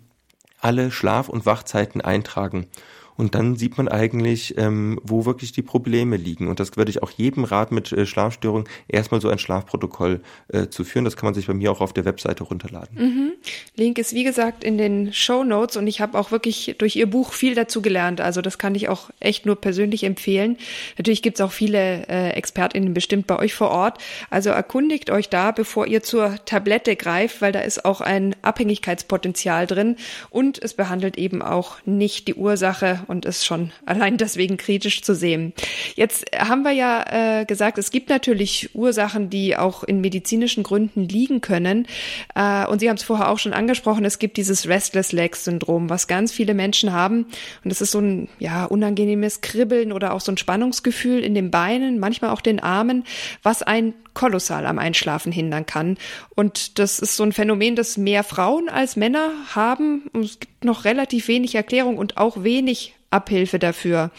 [0.62, 2.68] alle Schlaf- und Wachzeiten eintragen.
[3.16, 6.48] Und dann sieht man eigentlich, ähm, wo wirklich die Probleme liegen.
[6.48, 10.68] Und das würde ich auch jedem raten mit äh, Schlafstörungen, erstmal so ein Schlafprotokoll äh,
[10.68, 11.04] zu führen.
[11.04, 12.96] Das kann man sich bei mir auch auf der Webseite runterladen.
[12.98, 13.32] Mhm.
[13.76, 17.08] Link ist wie gesagt in den Show Notes und ich habe auch wirklich durch ihr
[17.08, 18.20] Buch viel dazu gelernt.
[18.20, 20.56] Also das kann ich auch echt nur persönlich empfehlen.
[20.98, 23.98] Natürlich gibt es auch viele äh, ExpertInnen bestimmt bei euch vor Ort.
[24.30, 29.66] Also erkundigt euch da, bevor ihr zur Tablette greift, weil da ist auch ein Abhängigkeitspotenzial
[29.66, 29.96] drin
[30.30, 35.14] und es behandelt eben auch nicht die Ursache und ist schon allein deswegen kritisch zu
[35.14, 35.52] sehen.
[35.94, 41.08] Jetzt haben wir ja äh, gesagt, es gibt natürlich Ursachen, die auch in medizinischen Gründen
[41.08, 41.86] liegen können.
[42.34, 45.90] Äh, und Sie haben es vorher auch schon angesprochen, es gibt dieses Restless Leg Syndrom,
[45.90, 47.26] was ganz viele Menschen haben.
[47.64, 51.50] Und das ist so ein ja, unangenehmes Kribbeln oder auch so ein Spannungsgefühl in den
[51.50, 53.04] Beinen, manchmal auch den Armen,
[53.42, 55.96] was ein kolossal am Einschlafen hindern kann.
[56.34, 60.10] Und das ist so ein Phänomen, das mehr Frauen als Männer haben.
[60.12, 64.10] Und es gibt noch relativ wenig Erklärung und auch wenig Abhilfe dafür.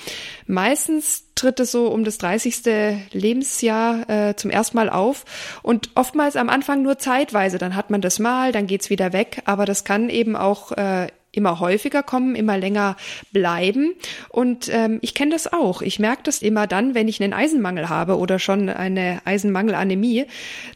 [0.46, 2.64] Meistens tritt es so um das 30.
[3.12, 5.26] Lebensjahr äh, zum ersten Mal auf
[5.62, 7.58] und oftmals am Anfang nur zeitweise.
[7.58, 11.08] Dann hat man das mal, dann geht's wieder weg, aber das kann eben auch äh,
[11.34, 12.96] immer häufiger kommen, immer länger
[13.32, 13.94] bleiben.
[14.30, 15.82] Und ähm, ich kenne das auch.
[15.82, 20.26] Ich merke das immer dann, wenn ich einen Eisenmangel habe oder schon eine Eisenmangelanämie,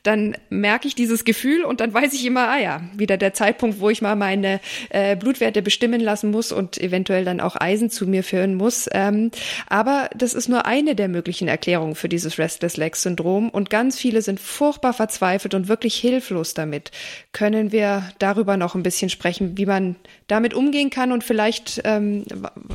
[0.04, 3.80] dann merke ich dieses Gefühl und dann weiß ich immer, ah ja, wieder der Zeitpunkt,
[3.80, 8.08] wo ich mal meine äh, Blutwerte bestimmen lassen muss und eventuell dann auch Eisen zu
[8.08, 8.90] mir führen muss.
[8.92, 9.32] Ähm,
[9.68, 13.98] aber das ist nur eine der möglichen Erklärungen für dieses Restless Leg Syndrom und ganz
[13.98, 16.92] viele sind furchtbar verzweifelt und wirklich hilflos damit.
[17.32, 19.96] Können wir darüber noch ein bisschen sprechen, wie man
[20.28, 22.24] damit damit umgehen kann und vielleicht, ähm,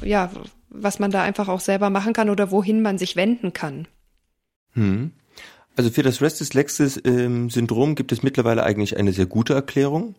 [0.04, 0.30] ja,
[0.68, 3.86] was man da einfach auch selber machen kann oder wohin man sich wenden kann.
[4.72, 5.12] Hm.
[5.74, 7.48] Also für das Restless Lexis ähm,
[7.94, 10.14] gibt es mittlerweile eigentlich eine sehr gute Erklärung.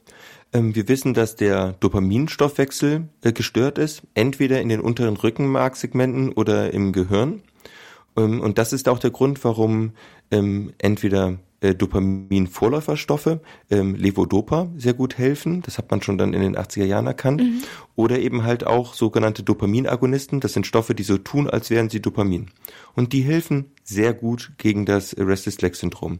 [0.51, 6.73] Ähm, wir wissen, dass der Dopaminstoffwechsel äh, gestört ist, entweder in den unteren Rückenmarksegmenten oder
[6.73, 7.43] im Gehirn.
[8.17, 9.93] Ähm, und das ist auch der Grund, warum
[10.79, 13.39] entweder äh, Dopamin-Vorläuferstoffe,
[13.71, 15.61] ähm, Levodopa, sehr gut helfen.
[15.61, 17.41] Das hat man schon dann in den 80er Jahren erkannt.
[17.41, 17.63] Mhm.
[17.95, 20.41] Oder eben halt auch sogenannte Dopaminagonisten.
[20.41, 22.51] Das sind Stoffe, die so tun, als wären sie Dopamin.
[22.95, 26.19] Und die helfen sehr gut gegen das Restless Leg Syndrom.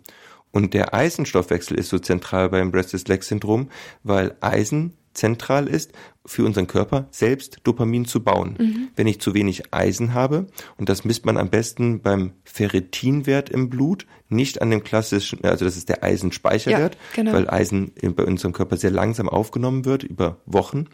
[0.52, 3.70] Und der Eisenstoffwechsel ist so zentral beim Restless-Legs-Syndrom,
[4.04, 5.92] weil Eisen zentral ist,
[6.26, 8.56] für unseren Körper selbst Dopamin zu bauen.
[8.58, 8.88] Mhm.
[8.96, 10.48] Wenn ich zu wenig Eisen habe,
[10.78, 15.66] und das misst man am besten beim Ferritinwert im Blut, nicht an dem klassischen, also
[15.66, 17.34] das ist der Eisenspeicherwert, ja, genau.
[17.34, 20.88] weil Eisen bei unserem Körper sehr langsam aufgenommen wird über Wochen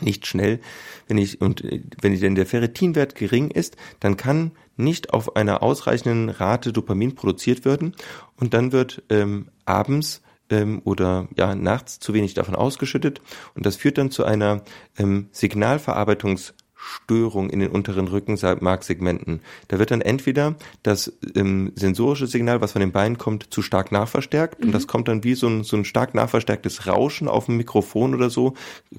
[0.00, 0.60] nicht schnell.
[1.06, 1.62] Wenn ich und
[2.00, 7.64] wenn denn der Ferritinwert gering ist, dann kann nicht auf einer ausreichenden Rate Dopamin produziert
[7.64, 7.94] werden
[8.36, 10.22] und dann wird ähm, abends
[10.52, 13.20] ähm, oder ja nachts zu wenig davon ausgeschüttet
[13.54, 14.62] und das führt dann zu einer
[14.98, 19.40] ähm, Signalverarbeitungs Störung in den unteren Rückenmarksegmenten.
[19.68, 23.92] Da wird dann entweder das ähm, sensorische Signal, was von den Beinen kommt, zu stark
[23.92, 24.66] nachverstärkt mhm.
[24.66, 28.14] und das kommt dann wie so ein, so ein stark nachverstärktes Rauschen auf dem Mikrofon
[28.14, 28.54] oder so,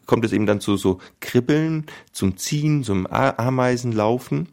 [0.06, 4.48] kommt es eben dann zu so Kribbeln, zum Ziehen, zum Ameisenlaufen.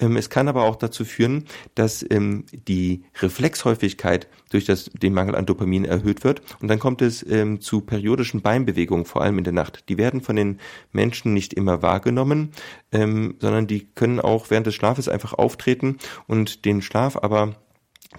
[0.00, 5.34] Ähm, es kann aber auch dazu führen, dass ähm, die Reflexhäufigkeit durch das, den Mangel
[5.34, 6.42] an Dopamin erhöht wird.
[6.60, 9.88] Und dann kommt es ähm, zu periodischen Beinbewegungen, vor allem in der Nacht.
[9.88, 10.58] Die werden von den
[10.92, 12.52] Menschen nicht immer wahrgenommen,
[12.90, 17.56] sondern die können auch während des Schlafes einfach auftreten und den Schlaf aber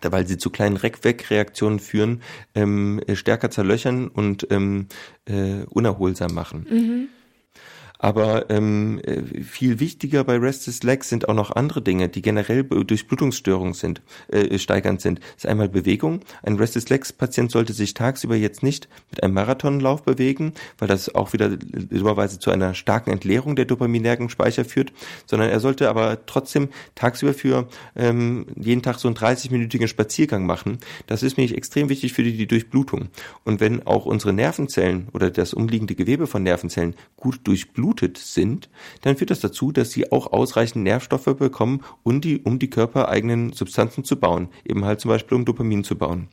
[0.01, 2.21] weil sie zu kleinen Wegreaktionen führen,
[2.55, 4.87] ähm, stärker zerlöchern und ähm,
[5.25, 6.67] äh, unerholsam machen.
[6.69, 7.09] Mhm.
[7.99, 12.63] Aber ähm, äh, viel wichtiger bei Restless Legs sind auch noch andere Dinge, die generell
[12.63, 15.19] durch Blutungsstörungen sind, äh, steigernd sind.
[15.19, 16.21] Das ist einmal Bewegung.
[16.43, 21.13] Ein Restless Legs Patient sollte sich tagsüber jetzt nicht mit einem Marathonlauf bewegen, weil das
[21.13, 21.57] auch wieder
[21.89, 24.93] überweise zu einer starken Entleerung der dopaminergen Speicher führt,
[25.25, 30.77] sondern er sollte aber trotzdem tagsüber für ähm, jeden Tag so einen 30-minütigen Spaziergang machen.
[31.07, 33.09] Das ist mir extrem wichtig für die, die Durchblutung.
[33.43, 38.69] Und wenn auch unsere Nervenzellen oder das umliegende Gewebe von Nervenzellen gut durchblutet, durchblutet sind,
[39.01, 43.53] dann führt das dazu, dass sie auch ausreichend Nährstoffe bekommen, um die, um die körpereigenen
[43.53, 46.27] Substanzen zu bauen, eben halt zum Beispiel um Dopamin zu bauen.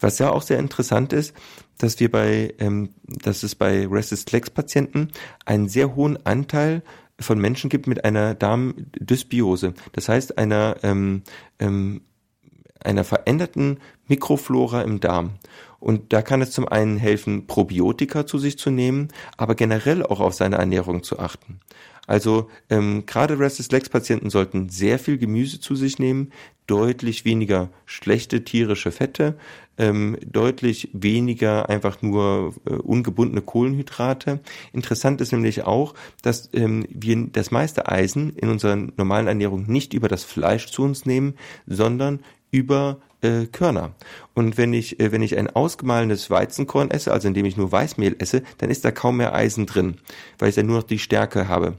[0.00, 1.34] Was ja auch sehr interessant ist,
[1.78, 5.08] dass wir bei, ähm, dass es bei Restless Legs Patienten
[5.44, 6.82] einen sehr hohen Anteil
[7.20, 9.74] von Menschen gibt mit einer Darmdysbiose.
[9.92, 11.22] Das heißt einer ähm,
[11.58, 12.02] ähm,
[12.84, 15.32] einer veränderten Mikroflora im Darm.
[15.80, 20.20] Und da kann es zum einen helfen, Probiotika zu sich zu nehmen, aber generell auch
[20.20, 21.60] auf seine Ernährung zu achten.
[22.08, 26.32] Also ähm, gerade Restless Legs Patienten sollten sehr viel Gemüse zu sich nehmen,
[26.66, 29.36] deutlich weniger schlechte tierische Fette,
[29.76, 34.40] ähm, deutlich weniger einfach nur äh, ungebundene Kohlenhydrate.
[34.72, 39.92] Interessant ist nämlich auch, dass ähm, wir das meiste Eisen in unserer normalen Ernährung nicht
[39.92, 41.34] über das Fleisch zu uns nehmen,
[41.66, 43.92] sondern über äh, Körner.
[44.34, 48.16] Und wenn ich, äh, wenn ich ein ausgemahlenes Weizenkorn esse, also indem ich nur Weißmehl
[48.18, 49.98] esse, dann ist da kaum mehr Eisen drin,
[50.38, 51.74] weil ich dann nur noch die Stärke habe.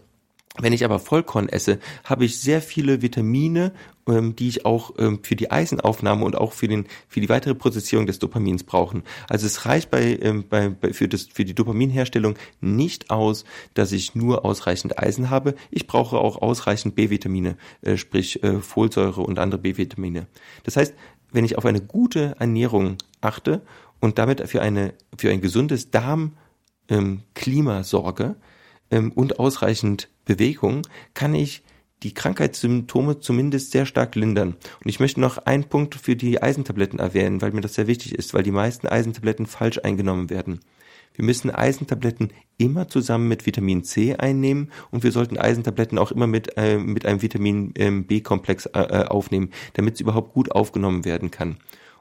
[0.61, 3.71] Wenn ich aber Vollkorn esse, habe ich sehr viele Vitamine,
[4.07, 7.55] ähm, die ich auch ähm, für die Eisenaufnahme und auch für, den, für die weitere
[7.55, 9.03] Prozessierung des Dopamins brauchen.
[9.29, 13.91] Also es reicht bei, ähm, bei, bei für, das, für die Dopaminherstellung nicht aus, dass
[13.91, 15.55] ich nur ausreichend Eisen habe.
[15.71, 20.27] Ich brauche auch ausreichend B-Vitamine, äh, sprich äh, Folsäure und andere B-Vitamine.
[20.63, 20.93] Das heißt,
[21.31, 23.61] wenn ich auf eine gute Ernährung achte
[23.99, 28.35] und damit für eine für ein gesundes Darmklima ähm, sorge
[28.91, 31.63] ähm, und ausreichend Bewegung, kann ich
[32.03, 34.55] die Krankheitssymptome zumindest sehr stark lindern.
[34.83, 38.15] Und ich möchte noch einen Punkt für die Eisentabletten erwähnen, weil mir das sehr wichtig
[38.15, 40.61] ist, weil die meisten Eisentabletten falsch eingenommen werden.
[41.13, 46.27] Wir müssen Eisentabletten immer zusammen mit Vitamin C einnehmen und wir sollten Eisentabletten auch immer
[46.27, 51.05] mit, äh, mit einem Vitamin ähm, B-Komplex äh, äh, aufnehmen, damit es überhaupt gut aufgenommen
[51.05, 51.57] werden kann.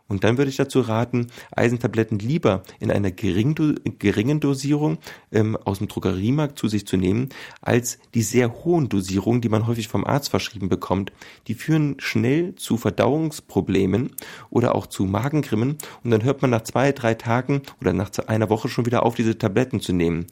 [0.09, 4.99] Und dann würde ich dazu raten, Eisentabletten lieber in einer geringen Dosierung
[5.31, 7.29] ähm, aus dem Drogeriemarkt zu sich zu nehmen,
[7.61, 11.13] als die sehr hohen Dosierungen, die man häufig vom Arzt verschrieben bekommt.
[11.47, 14.13] Die führen schnell zu Verdauungsproblemen
[14.49, 18.49] oder auch zu Magengrimmen und dann hört man nach zwei, drei Tagen oder nach einer
[18.49, 20.27] Woche schon wieder auf, diese Tabletten zu nehmen.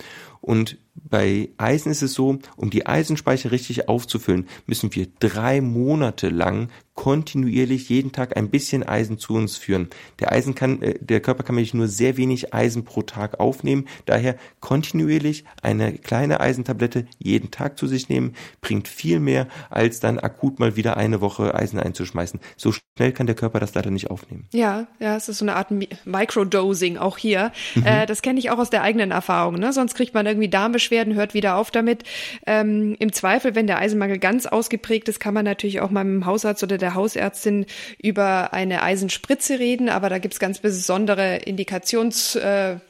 [0.47, 6.29] Und bei Eisen ist es so, um die Eisenspeicher richtig aufzufüllen, müssen wir drei Monate
[6.29, 9.89] lang kontinuierlich jeden Tag ein bisschen Eisen zu uns führen.
[10.19, 13.87] Der Eisen kann, äh, der Körper kann nämlich nur sehr wenig Eisen pro Tag aufnehmen.
[14.07, 20.19] Daher kontinuierlich eine kleine Eisentablette jeden Tag zu sich nehmen, bringt viel mehr, als dann
[20.19, 22.41] akut mal wieder eine Woche Eisen einzuschmeißen.
[22.57, 24.49] So schnell kann der Körper das leider nicht aufnehmen.
[24.53, 27.53] Ja, ja, es ist so eine Art Microdosing auch hier.
[27.75, 27.85] Mhm.
[27.85, 29.57] Äh, das kenne ich auch aus der eigenen Erfahrung.
[29.57, 29.75] Ne?
[29.75, 32.05] Sonst kriegt man irgendwie Darmbeschwerden, hört wieder auf damit.
[32.47, 36.23] Ähm, Im Zweifel, wenn der Eisenmangel ganz ausgeprägt ist, kann man natürlich auch mal mit
[36.23, 37.67] dem Hausarzt oder der Hausärztin
[38.03, 42.83] über eine Eisenspritze reden, aber da gibt's ganz besondere Indikationsgründe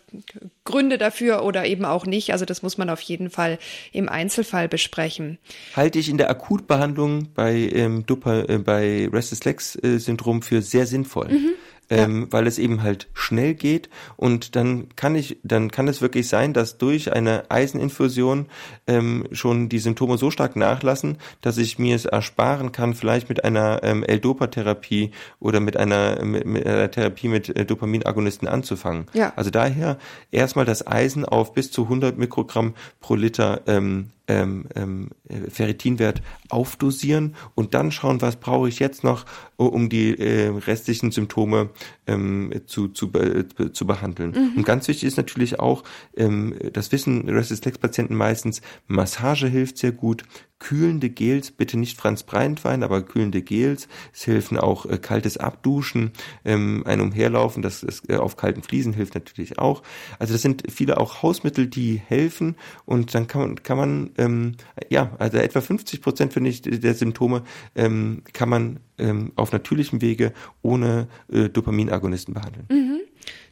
[0.95, 2.33] äh, dafür oder eben auch nicht.
[2.33, 3.59] Also das muss man auf jeden Fall
[3.93, 5.39] im Einzelfall besprechen.
[5.75, 10.63] Halte ich in der Akutbehandlung bei, ähm, Dupa, äh, bei Restless Legs äh, Syndrom für
[10.63, 11.29] sehr sinnvoll.
[11.29, 11.51] Mhm.
[11.91, 12.27] Ähm, ja.
[12.31, 16.53] weil es eben halt schnell geht und dann kann ich, dann kann es wirklich sein,
[16.53, 18.47] dass durch eine Eiseninfusion
[18.87, 23.45] ähm, schon die Symptome so stark nachlassen, dass ich mir es ersparen kann, vielleicht mit
[23.45, 29.07] einer ähm, L-Dopa-Therapie oder mit einer, mit, mit einer Therapie mit äh, Dopaminagonisten anzufangen.
[29.13, 29.33] Ja.
[29.37, 29.99] Also daher
[30.31, 35.11] erstmal das Eisen auf bis zu 100 Mikrogramm pro Liter ähm, ähm, ähm,
[35.49, 39.25] Ferritinwert aufdosieren und dann schauen, was brauche ich jetzt noch,
[39.57, 41.71] um die äh, restlichen Symptome
[42.07, 44.31] ähm, zu, zu, äh, zu behandeln.
[44.31, 44.59] Mhm.
[44.59, 45.85] Und ganz wichtig ist natürlich auch,
[46.17, 50.25] ähm, das wissen Restless-Legs-Patienten meistens, Massage hilft sehr gut,
[50.59, 53.89] kühlende Gels, bitte nicht Franz Breitwein, aber kühlende Gels.
[54.13, 56.13] Es helfen auch äh, kaltes Abduschen,
[56.45, 59.83] ähm, ein Umherlaufen, das ist, äh, auf kalten Fliesen hilft natürlich auch.
[60.19, 64.53] Also das sind viele auch Hausmittel, die helfen und dann kann man, kann man ähm,
[64.89, 67.43] ja, also etwa 50 Prozent finde ich der Symptome
[67.75, 72.67] ähm, kann man ähm, auf natürlichem Wege ohne äh, Dopaminagonisten behandeln.
[72.71, 72.86] Mhm.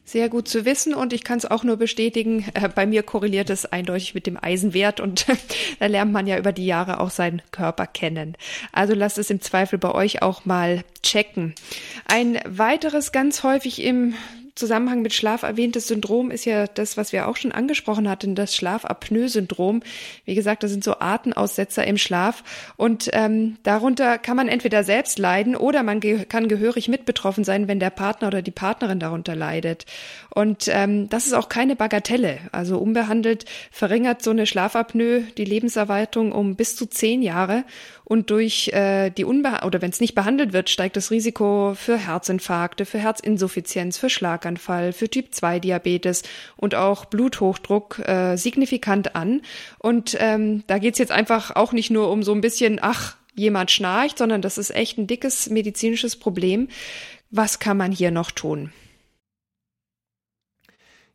[0.06, 2.44] Sehr gut zu wissen und ich kann es auch nur bestätigen.
[2.52, 5.26] Äh, bei mir korreliert es eindeutig mit dem Eisenwert und
[5.78, 8.36] da lernt man ja über die Jahre auch seinen Körper kennen.
[8.70, 11.54] Also lasst es im Zweifel bei euch auch mal checken.
[12.06, 14.14] Ein weiteres ganz häufig im
[14.54, 18.54] Zusammenhang mit Schlaf erwähntes Syndrom ist ja das, was wir auch schon angesprochen hatten, das
[18.54, 19.82] Schlafapnoe-Syndrom.
[20.24, 22.44] Wie gesagt, das sind so Artenaussetzer im Schlaf
[22.76, 27.42] und ähm, darunter kann man entweder selbst leiden oder man ge kann gehörig mit betroffen
[27.42, 29.86] sein, wenn der Partner oder die Partnerin darunter leidet.
[30.32, 32.38] Und ähm, das ist auch keine Bagatelle.
[32.52, 37.64] Also unbehandelt verringert so eine Schlafapnoe die Lebenserwartung um bis zu zehn Jahre
[38.04, 41.96] und durch äh, die Unbe oder wenn es nicht behandelt wird, steigt das Risiko für
[41.96, 46.22] Herzinfarkte, für Herzinsuffizienz, für Schlaganfall, für Typ 2 Diabetes
[46.56, 49.40] und auch Bluthochdruck äh, signifikant an.
[49.78, 53.70] Und ähm, da geht's jetzt einfach auch nicht nur um so ein bisschen, ach, jemand
[53.70, 56.68] schnarcht, sondern das ist echt ein dickes medizinisches Problem.
[57.30, 58.72] Was kann man hier noch tun?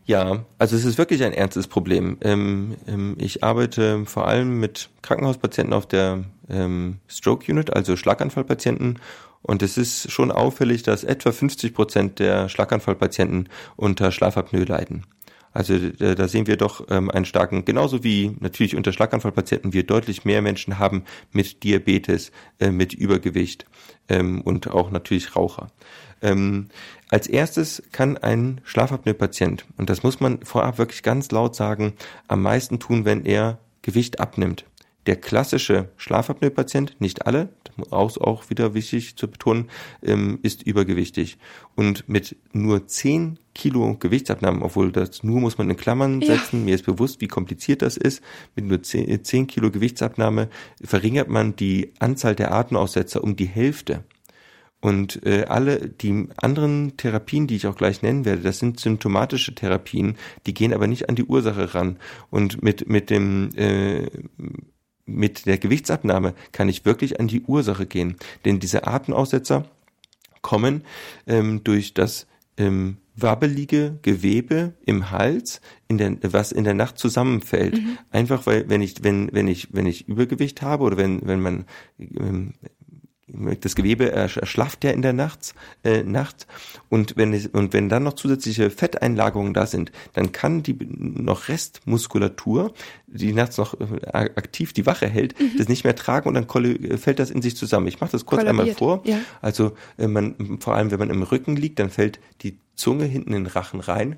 [0.09, 2.17] Ja, also es ist wirklich ein ernstes Problem.
[2.21, 8.97] Ähm, ähm, ich arbeite vor allem mit Krankenhauspatienten auf der ähm, Stroke Unit, also Schlaganfallpatienten.
[9.43, 15.05] Und es ist schon auffällig, dass etwa 50 Prozent der Schlaganfallpatienten unter Schlafapnoe leiden.
[15.51, 20.25] Also da sehen wir doch ähm, einen starken, genauso wie natürlich unter Schlaganfallpatienten wir deutlich
[20.25, 23.65] mehr Menschen haben mit Diabetes, äh, mit Übergewicht
[24.09, 25.71] ähm, und auch natürlich Raucher.
[26.21, 26.67] Ähm,
[27.09, 31.93] als erstes kann ein Schlafapnoe-Patient, und das muss man vorab wirklich ganz laut sagen,
[32.27, 34.65] am meisten tun, wenn er Gewicht abnimmt.
[35.07, 37.49] Der klassische Schlafapnoe-Patient, nicht alle,
[37.89, 39.69] auch, auch wieder wichtig zu betonen,
[40.03, 41.37] ähm, ist übergewichtig.
[41.75, 46.65] Und mit nur 10 Kilo Gewichtsabnahmen, obwohl das nur muss man in Klammern setzen, ja.
[46.65, 48.21] mir ist bewusst, wie kompliziert das ist,
[48.55, 50.49] mit nur 10, 10 Kilo Gewichtsabnahme
[50.83, 54.03] verringert man die Anzahl der Atemaussetzer um die Hälfte.
[54.81, 59.53] Und äh, alle die anderen Therapien, die ich auch gleich nennen werde, das sind symptomatische
[59.53, 61.97] Therapien, die gehen aber nicht an die Ursache ran.
[62.29, 64.07] Und mit mit dem äh,
[65.15, 69.65] mit der Gewichtsabnahme kann ich wirklich an die Ursache gehen, denn diese Atemaussetzer
[70.41, 70.83] kommen
[71.27, 77.75] ähm, durch das ähm, wabbelige Gewebe im Hals, in der, was in der Nacht zusammenfällt.
[77.75, 77.97] Mhm.
[78.11, 81.65] Einfach weil, wenn ich, wenn, wenn ich, wenn ich Übergewicht habe oder wenn, wenn man
[81.99, 82.53] ähm,
[83.61, 86.47] das Gewebe erschlafft ja in der Nacht, äh, Nacht
[86.89, 91.47] und wenn es, und wenn dann noch zusätzliche Fetteinlagerungen da sind, dann kann die noch
[91.47, 92.73] Restmuskulatur,
[93.07, 95.57] die nachts noch äh, aktiv die Wache hält, mhm.
[95.57, 96.47] das nicht mehr tragen und dann
[96.97, 97.87] fällt das in sich zusammen.
[97.87, 98.61] Ich mache das kurz Kollabiert.
[98.61, 99.01] einmal vor.
[99.05, 99.19] Ja.
[99.41, 103.33] Also äh, man vor allem wenn man im Rücken liegt, dann fällt die Zunge hinten
[103.33, 104.17] in den Rachen rein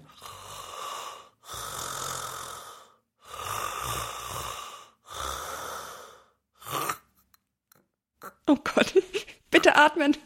[8.51, 8.93] Oh Gott.
[9.49, 10.17] Bitte atmen.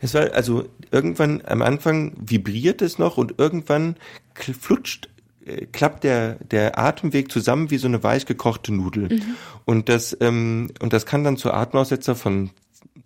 [0.00, 3.96] Es war also irgendwann am Anfang vibriert es noch und irgendwann
[4.34, 5.08] flutscht
[5.46, 9.36] äh, klappt der der Atemweg zusammen wie so eine weich gekochte Nudel mhm.
[9.64, 12.50] und das ähm, und das kann dann zu Atemaussetzer von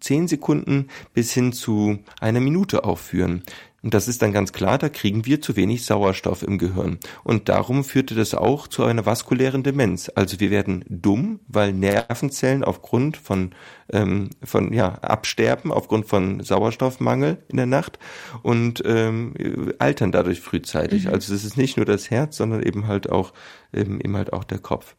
[0.01, 3.45] zehn Sekunden bis hin zu einer Minute aufführen.
[3.81, 6.99] Und das ist dann ganz klar, da kriegen wir zu wenig Sauerstoff im Gehirn.
[7.23, 10.11] Und darum führte das auch zu einer vaskulären Demenz.
[10.17, 13.55] Also wir werden dumm, weil Nervenzellen aufgrund von,
[13.93, 18.01] ähm, von ja, Absterben, aufgrund von Sauerstoffmangel in der Nacht
[18.43, 19.35] und ähm,
[19.79, 21.05] altern dadurch frühzeitig.
[21.05, 21.13] Mhm.
[21.13, 23.33] Also es ist nicht nur das Herz, sondern eben halt auch,
[23.73, 24.97] ähm, eben halt auch der Kopf.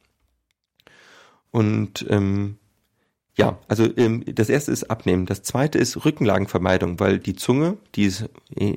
[1.52, 2.59] Und ähm,
[3.40, 5.26] ja, also ähm, das erste ist Abnehmen.
[5.26, 8.76] Das zweite ist Rückenlagenvermeidung, weil die Zunge, die ist äh,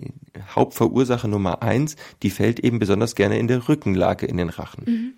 [0.55, 4.85] Hauptverursacher Nummer eins, die fällt eben besonders gerne in der Rückenlage in den Rachen.
[4.87, 5.13] Mhm.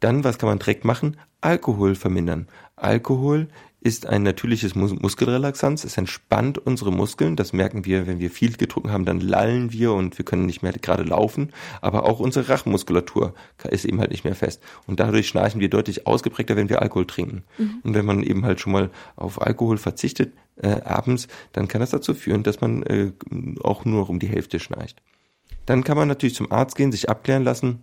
[0.00, 1.18] Dann, was kann man direkt machen?
[1.42, 2.48] Alkohol vermindern.
[2.76, 3.48] Alkohol
[3.80, 5.84] ist ein natürliches Mus Muskelrelaxanz.
[5.84, 7.36] Es entspannt unsere Muskeln.
[7.36, 10.62] Das merken wir, wenn wir viel getrunken haben, dann lallen wir und wir können nicht
[10.62, 11.52] mehr gerade laufen.
[11.80, 13.34] Aber auch unsere Rachenmuskulatur
[13.70, 14.62] ist eben halt nicht mehr fest.
[14.86, 17.44] Und dadurch schnarchen wir deutlich ausgeprägter, wenn wir Alkohol trinken.
[17.56, 17.78] Mhm.
[17.84, 21.90] Und wenn man eben halt schon mal auf Alkohol verzichtet äh, abends, dann kann das
[21.90, 23.12] dazu führen, dass man äh,
[23.62, 25.00] auch nur um die Hälfte schnarcht.
[25.66, 27.82] Dann kann man natürlich zum Arzt gehen, sich abklären lassen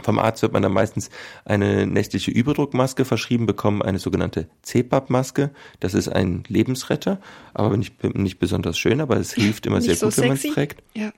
[0.00, 1.10] vom Arzt wird man dann meistens
[1.44, 5.50] eine nächtliche Überdruckmaske verschrieben bekommen, eine sogenannte CPAP-Maske.
[5.80, 7.20] Das ist ein Lebensretter,
[7.52, 10.42] aber nicht, nicht besonders schön, aber es hilft immer sehr so gut, wenn man es
[10.42, 10.82] trägt.
[10.94, 11.12] Ja.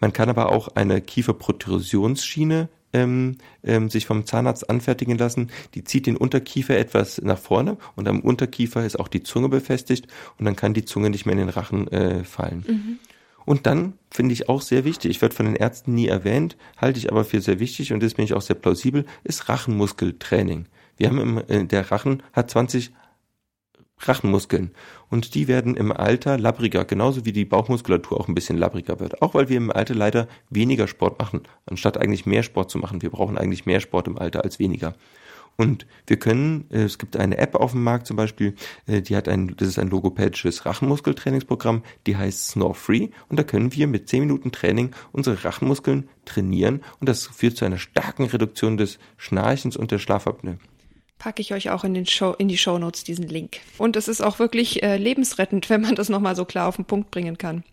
[0.00, 5.50] Man kann aber auch eine Kieferprotrusionsschiene ähm, ähm, sich vom Zahnarzt anfertigen lassen.
[5.74, 10.06] Die zieht den Unterkiefer etwas nach vorne und am Unterkiefer ist auch die Zunge befestigt
[10.38, 12.64] und dann kann die Zunge nicht mehr in den Rachen äh, fallen.
[12.66, 12.98] Mhm.
[13.44, 16.98] Und dann finde ich auch sehr wichtig, ich werde von den Ärzten nie erwähnt, halte
[16.98, 20.66] ich aber für sehr wichtig und das bin ich auch sehr plausibel, ist Rachenmuskeltraining.
[20.96, 22.92] Wir haben im, äh, der Rachen hat 20
[23.98, 24.72] Rachenmuskeln
[25.08, 29.22] und die werden im Alter labbriger, genauso wie die Bauchmuskulatur auch ein bisschen labbriger wird.
[29.22, 33.02] Auch weil wir im Alter leider weniger Sport machen, anstatt eigentlich mehr Sport zu machen.
[33.02, 34.94] Wir brauchen eigentlich mehr Sport im Alter als weniger.
[35.56, 38.54] Und wir können, äh, es gibt eine App auf dem Markt zum Beispiel,
[38.86, 43.44] äh, die hat ein, das ist ein logopädisches Rachenmuskeltrainingsprogramm, die heißt Snore Free und da
[43.44, 48.24] können wir mit 10 Minuten Training unsere Rachenmuskeln trainieren und das führt zu einer starken
[48.24, 50.58] Reduktion des Schnarchens und der Schlafapnoe
[51.18, 53.60] packe ich euch auch in, den Show, in die Show Notes diesen Link.
[53.78, 56.84] Und es ist auch wirklich äh, lebensrettend, wenn man das nochmal so klar auf den
[56.84, 57.64] Punkt bringen kann.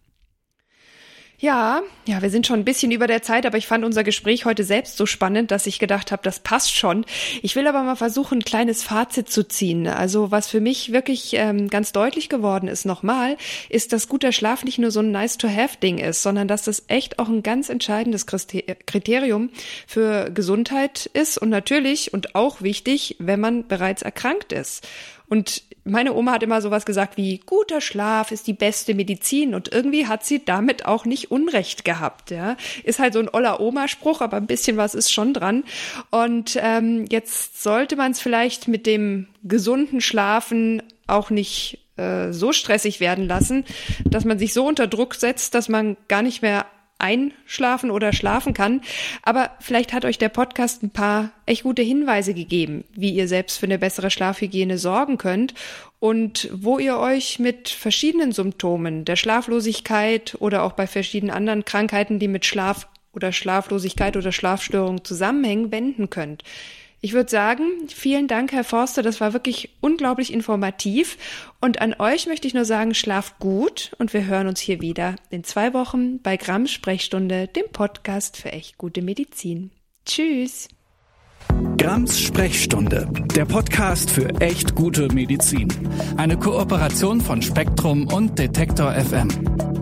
[1.41, 4.45] Ja, ja, wir sind schon ein bisschen über der Zeit, aber ich fand unser Gespräch
[4.45, 7.03] heute selbst so spannend, dass ich gedacht habe, das passt schon.
[7.41, 9.87] Ich will aber mal versuchen, ein kleines Fazit zu ziehen.
[9.87, 13.37] Also was für mich wirklich ähm, ganz deutlich geworden ist nochmal,
[13.69, 17.27] ist, dass guter Schlaf nicht nur so ein Nice-to-have-Ding ist, sondern dass das echt auch
[17.27, 19.49] ein ganz entscheidendes Kriterium
[19.87, 24.87] für Gesundheit ist und natürlich und auch wichtig, wenn man bereits erkrankt ist.
[25.27, 29.71] Und meine Oma hat immer sowas gesagt wie, guter Schlaf ist die beste Medizin und
[29.71, 32.55] irgendwie hat sie damit auch nicht Unrecht gehabt, ja.
[32.83, 35.63] Ist halt so ein oller Oma-Spruch, aber ein bisschen was ist schon dran.
[36.11, 42.53] Und ähm, jetzt sollte man es vielleicht mit dem gesunden Schlafen auch nicht äh, so
[42.53, 43.65] stressig werden lassen,
[44.05, 46.65] dass man sich so unter Druck setzt, dass man gar nicht mehr
[47.01, 48.81] einschlafen oder schlafen kann.
[49.23, 53.59] Aber vielleicht hat euch der Podcast ein paar echt gute Hinweise gegeben, wie ihr selbst
[53.59, 55.53] für eine bessere Schlafhygiene sorgen könnt
[55.99, 62.19] und wo ihr euch mit verschiedenen Symptomen der Schlaflosigkeit oder auch bei verschiedenen anderen Krankheiten,
[62.19, 66.43] die mit Schlaf oder Schlaflosigkeit oder Schlafstörung zusammenhängen, wenden könnt.
[67.03, 69.01] Ich würde sagen, vielen Dank, Herr Forster.
[69.01, 71.17] Das war wirklich unglaublich informativ.
[71.59, 75.15] Und an euch möchte ich nur sagen, schlaft gut und wir hören uns hier wieder
[75.31, 79.71] in zwei Wochen bei Gramm Sprechstunde, dem Podcast für echt gute Medizin.
[80.05, 80.67] Tschüss.
[81.79, 85.69] Grams Sprechstunde, der Podcast für echt gute Medizin.
[86.17, 89.80] Eine Kooperation von Spektrum und Detektor FM.